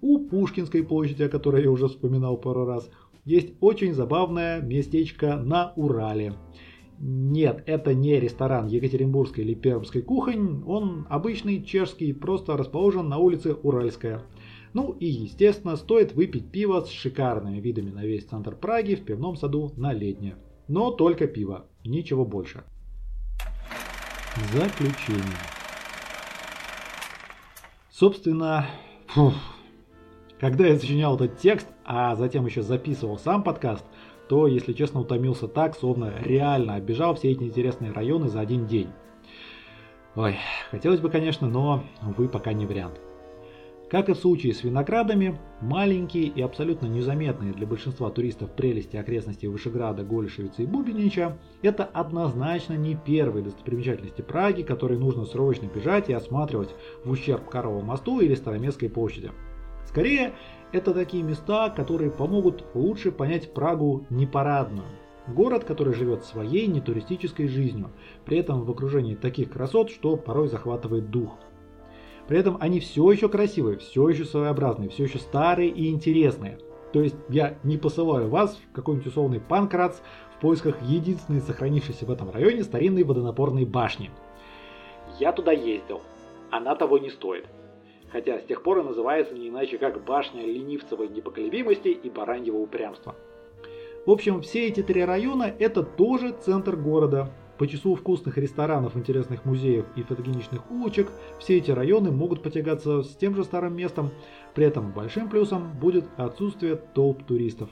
У 0.01 0.17
Пушкинской 0.17 0.83
площади, 0.83 1.23
о 1.23 1.29
которой 1.29 1.63
я 1.63 1.71
уже 1.71 1.87
вспоминал 1.87 2.37
пару 2.37 2.65
раз, 2.65 2.89
есть 3.25 3.53
очень 3.61 3.93
забавное 3.93 4.61
местечко 4.61 5.37
на 5.37 5.71
Урале. 5.75 6.33
Нет, 7.05 7.63
это 7.65 7.93
не 7.93 8.17
ресторан 8.17 8.67
Екатеринбургской 8.67 9.43
или 9.43 9.55
Пермской 9.55 10.01
кухонь, 10.01 10.63
он 10.65 11.05
обычный 11.09 11.61
чешский, 11.61 12.13
просто 12.13 12.55
расположен 12.55 13.09
на 13.09 13.17
улице 13.17 13.55
Уральская. 13.55 14.21
Ну 14.71 14.93
и 14.93 15.07
естественно 15.07 15.75
стоит 15.75 16.13
выпить 16.13 16.49
пиво 16.49 16.79
с 16.79 16.89
шикарными 16.89 17.59
видами 17.59 17.91
на 17.91 18.05
весь 18.05 18.23
центр 18.23 18.55
Праги 18.55 18.95
в 18.95 19.03
пивном 19.03 19.35
саду 19.35 19.73
на 19.75 19.91
летнее. 19.91 20.37
Но 20.69 20.91
только 20.91 21.27
пиво, 21.27 21.65
ничего 21.83 22.23
больше. 22.23 22.63
Заключение. 24.53 25.21
Собственно, 27.91 28.65
фух, 29.07 29.33
когда 30.39 30.67
я 30.67 30.79
сочинял 30.79 31.15
этот 31.15 31.37
текст, 31.37 31.67
а 31.83 32.15
затем 32.15 32.45
еще 32.45 32.61
записывал 32.61 33.17
сам 33.17 33.43
подкаст, 33.43 33.83
то, 34.33 34.47
если 34.47 34.73
честно, 34.73 35.01
утомился 35.01 35.47
так, 35.47 35.77
словно 35.77 36.11
реально 36.23 36.73
оббежал 36.73 37.13
все 37.13 37.29
эти 37.29 37.43
интересные 37.43 37.91
районы 37.91 38.29
за 38.29 38.39
один 38.39 38.65
день. 38.65 38.87
Ой, 40.15 40.37
хотелось 40.71 41.01
бы, 41.01 41.11
конечно, 41.11 41.47
но, 41.47 41.83
увы, 42.01 42.27
пока 42.27 42.51
не 42.51 42.65
вариант. 42.65 42.99
Как 43.91 44.09
и 44.09 44.13
в 44.13 44.17
случае 44.17 44.55
с 44.55 44.63
виноградами, 44.63 45.39
маленькие 45.61 46.23
и 46.23 46.41
абсолютно 46.41 46.87
незаметные 46.87 47.53
для 47.53 47.67
большинства 47.67 48.09
туристов 48.09 48.49
прелести 48.55 48.97
окрестностей 48.97 49.47
Вышеграда, 49.47 50.03
Голишевицы 50.03 50.63
и 50.63 50.65
Бубенича– 50.65 51.37
это 51.61 51.83
однозначно 51.83 52.73
не 52.73 52.95
первые 52.95 53.43
достопримечательности 53.43 54.23
Праги, 54.23 54.63
которые 54.63 54.97
нужно 54.99 55.25
срочно 55.25 55.67
бежать 55.67 56.09
и 56.09 56.13
осматривать 56.13 56.73
в 57.05 57.11
ущерб 57.11 57.47
Каровому 57.49 57.85
мосту 57.85 58.19
или 58.19 58.33
Староместской 58.33 58.89
площади. 58.89 59.29
Скорее, 59.85 60.33
это 60.71 60.93
такие 60.93 61.21
места, 61.21 61.69
которые 61.69 62.09
помогут 62.09 62.65
лучше 62.73 63.11
понять 63.11 63.53
Прагу 63.53 64.05
непарадную. 64.09 64.87
Город, 65.27 65.63
который 65.63 65.93
живет 65.93 66.25
своей 66.25 66.67
нетуристической 66.67 67.47
жизнью, 67.47 67.91
при 68.25 68.39
этом 68.39 68.63
в 68.63 68.71
окружении 68.71 69.15
таких 69.15 69.51
красот, 69.51 69.89
что 69.89 70.17
порой 70.17 70.47
захватывает 70.47 71.11
дух. 71.11 71.37
При 72.27 72.39
этом 72.39 72.57
они 72.59 72.79
все 72.79 73.09
еще 73.11 73.29
красивые, 73.29 73.77
все 73.77 74.09
еще 74.09 74.25
своеобразные, 74.25 74.89
все 74.89 75.03
еще 75.03 75.19
старые 75.19 75.69
и 75.69 75.89
интересные. 75.89 76.57
То 76.91 77.01
есть 77.01 77.15
я 77.29 77.57
не 77.63 77.77
посылаю 77.77 78.29
вас 78.29 78.57
в 78.57 78.73
какой-нибудь 78.73 79.07
условный 79.07 79.39
Панкратс 79.39 80.01
в 80.35 80.41
поисках 80.41 80.81
единственной 80.81 81.41
сохранившейся 81.41 82.05
в 82.05 82.11
этом 82.11 82.31
районе 82.31 82.63
старинной 82.63 83.03
водонапорной 83.03 83.65
башни. 83.65 84.11
Я 85.19 85.31
туда 85.31 85.51
ездил. 85.51 86.01
Она 86.49 86.75
того 86.75 86.97
не 86.97 87.09
стоит 87.09 87.45
хотя 88.13 88.39
с 88.39 88.43
тех 88.43 88.61
пор 88.61 88.79
и 88.79 88.83
называется 88.83 89.33
не 89.33 89.49
иначе 89.49 89.77
как 89.79 90.01
башня 90.05 90.45
ленивцевой 90.45 91.09
непоколебимости 91.09 91.87
и 91.87 92.09
бараньего 92.09 92.57
упрямства. 92.57 93.15
В 94.05 94.11
общем, 94.11 94.41
все 94.41 94.67
эти 94.67 94.83
три 94.83 95.03
района 95.03 95.53
это 95.59 95.81
тоже 95.83 96.31
центр 96.31 96.75
города. 96.75 97.31
По 97.57 97.67
числу 97.67 97.95
вкусных 97.95 98.37
ресторанов, 98.37 98.95
интересных 98.95 99.45
музеев 99.45 99.85
и 99.95 100.03
фотогеничных 100.03 100.69
улочек, 100.71 101.09
все 101.39 101.57
эти 101.57 101.71
районы 101.71 102.11
могут 102.11 102.41
потягаться 102.43 103.03
с 103.03 103.15
тем 103.15 103.35
же 103.35 103.43
старым 103.43 103.75
местом, 103.75 104.09
при 104.53 104.65
этом 104.65 104.91
большим 104.91 105.29
плюсом 105.29 105.71
будет 105.79 106.05
отсутствие 106.17 106.75
толп 106.75 107.23
туристов. 107.23 107.69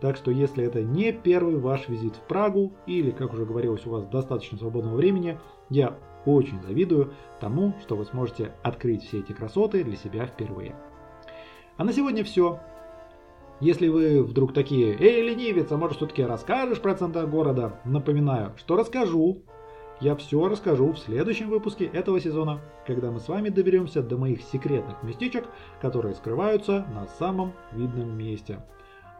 Так 0.00 0.16
что 0.16 0.32
если 0.32 0.64
это 0.64 0.82
не 0.82 1.12
первый 1.12 1.56
ваш 1.56 1.88
визит 1.88 2.16
в 2.16 2.26
Прагу 2.26 2.72
или, 2.86 3.12
как 3.12 3.32
уже 3.32 3.46
говорилось, 3.46 3.86
у 3.86 3.90
вас 3.90 4.04
достаточно 4.06 4.58
свободного 4.58 4.96
времени, 4.96 5.38
я 5.70 5.96
очень 6.24 6.60
завидую 6.62 7.14
тому, 7.40 7.74
что 7.80 7.96
вы 7.96 8.04
сможете 8.04 8.52
открыть 8.62 9.04
все 9.04 9.20
эти 9.20 9.32
красоты 9.32 9.84
для 9.84 9.96
себя 9.96 10.26
впервые. 10.26 10.74
А 11.76 11.84
на 11.84 11.92
сегодня 11.92 12.24
все. 12.24 12.60
Если 13.60 13.88
вы 13.88 14.22
вдруг 14.22 14.52
такие, 14.52 14.96
эй, 14.98 15.22
ленивец, 15.22 15.70
а 15.70 15.76
может 15.76 15.98
все-таки 15.98 16.24
расскажешь 16.24 16.80
про 16.80 16.94
центр 16.94 17.26
города? 17.26 17.80
Напоминаю, 17.84 18.52
что 18.56 18.76
расскажу. 18.76 19.42
Я 20.00 20.16
все 20.16 20.48
расскажу 20.48 20.92
в 20.92 20.98
следующем 20.98 21.48
выпуске 21.48 21.84
этого 21.84 22.18
сезона, 22.18 22.60
когда 22.86 23.12
мы 23.12 23.20
с 23.20 23.28
вами 23.28 23.50
доберемся 23.50 24.02
до 24.02 24.16
моих 24.16 24.42
секретных 24.42 25.00
местечек, 25.04 25.44
которые 25.80 26.16
скрываются 26.16 26.84
на 26.92 27.06
самом 27.06 27.52
видном 27.70 28.18
месте. 28.18 28.58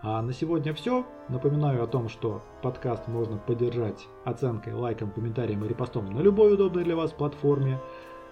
А 0.05 0.21
на 0.21 0.33
сегодня 0.33 0.75
все. 0.75 1.07
Напоминаю 1.29 1.85
о 1.85 1.87
том, 1.87 2.09
что 2.09 2.43
подкаст 2.61 3.07
можно 3.07 3.39
поддержать 3.39 4.09
оценкой, 4.25 4.75
лайком, 4.75 5.13
комментарием 5.13 5.65
и 5.65 5.69
репостом 5.69 6.13
на 6.13 6.19
любой 6.19 6.55
удобной 6.55 6.83
для 6.83 6.97
вас 6.97 7.13
платформе. 7.13 7.79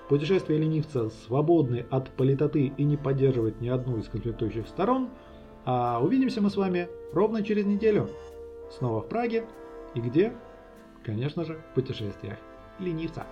Путешествие 0.08 0.58
ленивца 0.58 1.10
свободны 1.10 1.86
от 1.88 2.10
политоты 2.10 2.72
и 2.76 2.82
не 2.82 2.96
поддерживает 2.96 3.60
ни 3.60 3.68
одну 3.68 3.98
из 3.98 4.08
конфликтующих 4.08 4.66
сторон. 4.66 5.10
А 5.64 6.00
увидимся 6.02 6.40
мы 6.40 6.50
с 6.50 6.56
вами 6.56 6.88
ровно 7.12 7.44
через 7.44 7.64
неделю. 7.66 8.08
Снова 8.76 9.00
в 9.00 9.08
Праге. 9.08 9.44
И 9.94 10.00
где? 10.00 10.32
Конечно 11.04 11.44
же, 11.44 11.62
в 11.70 11.74
путешествиях 11.76 12.38
ленивца. 12.80 13.26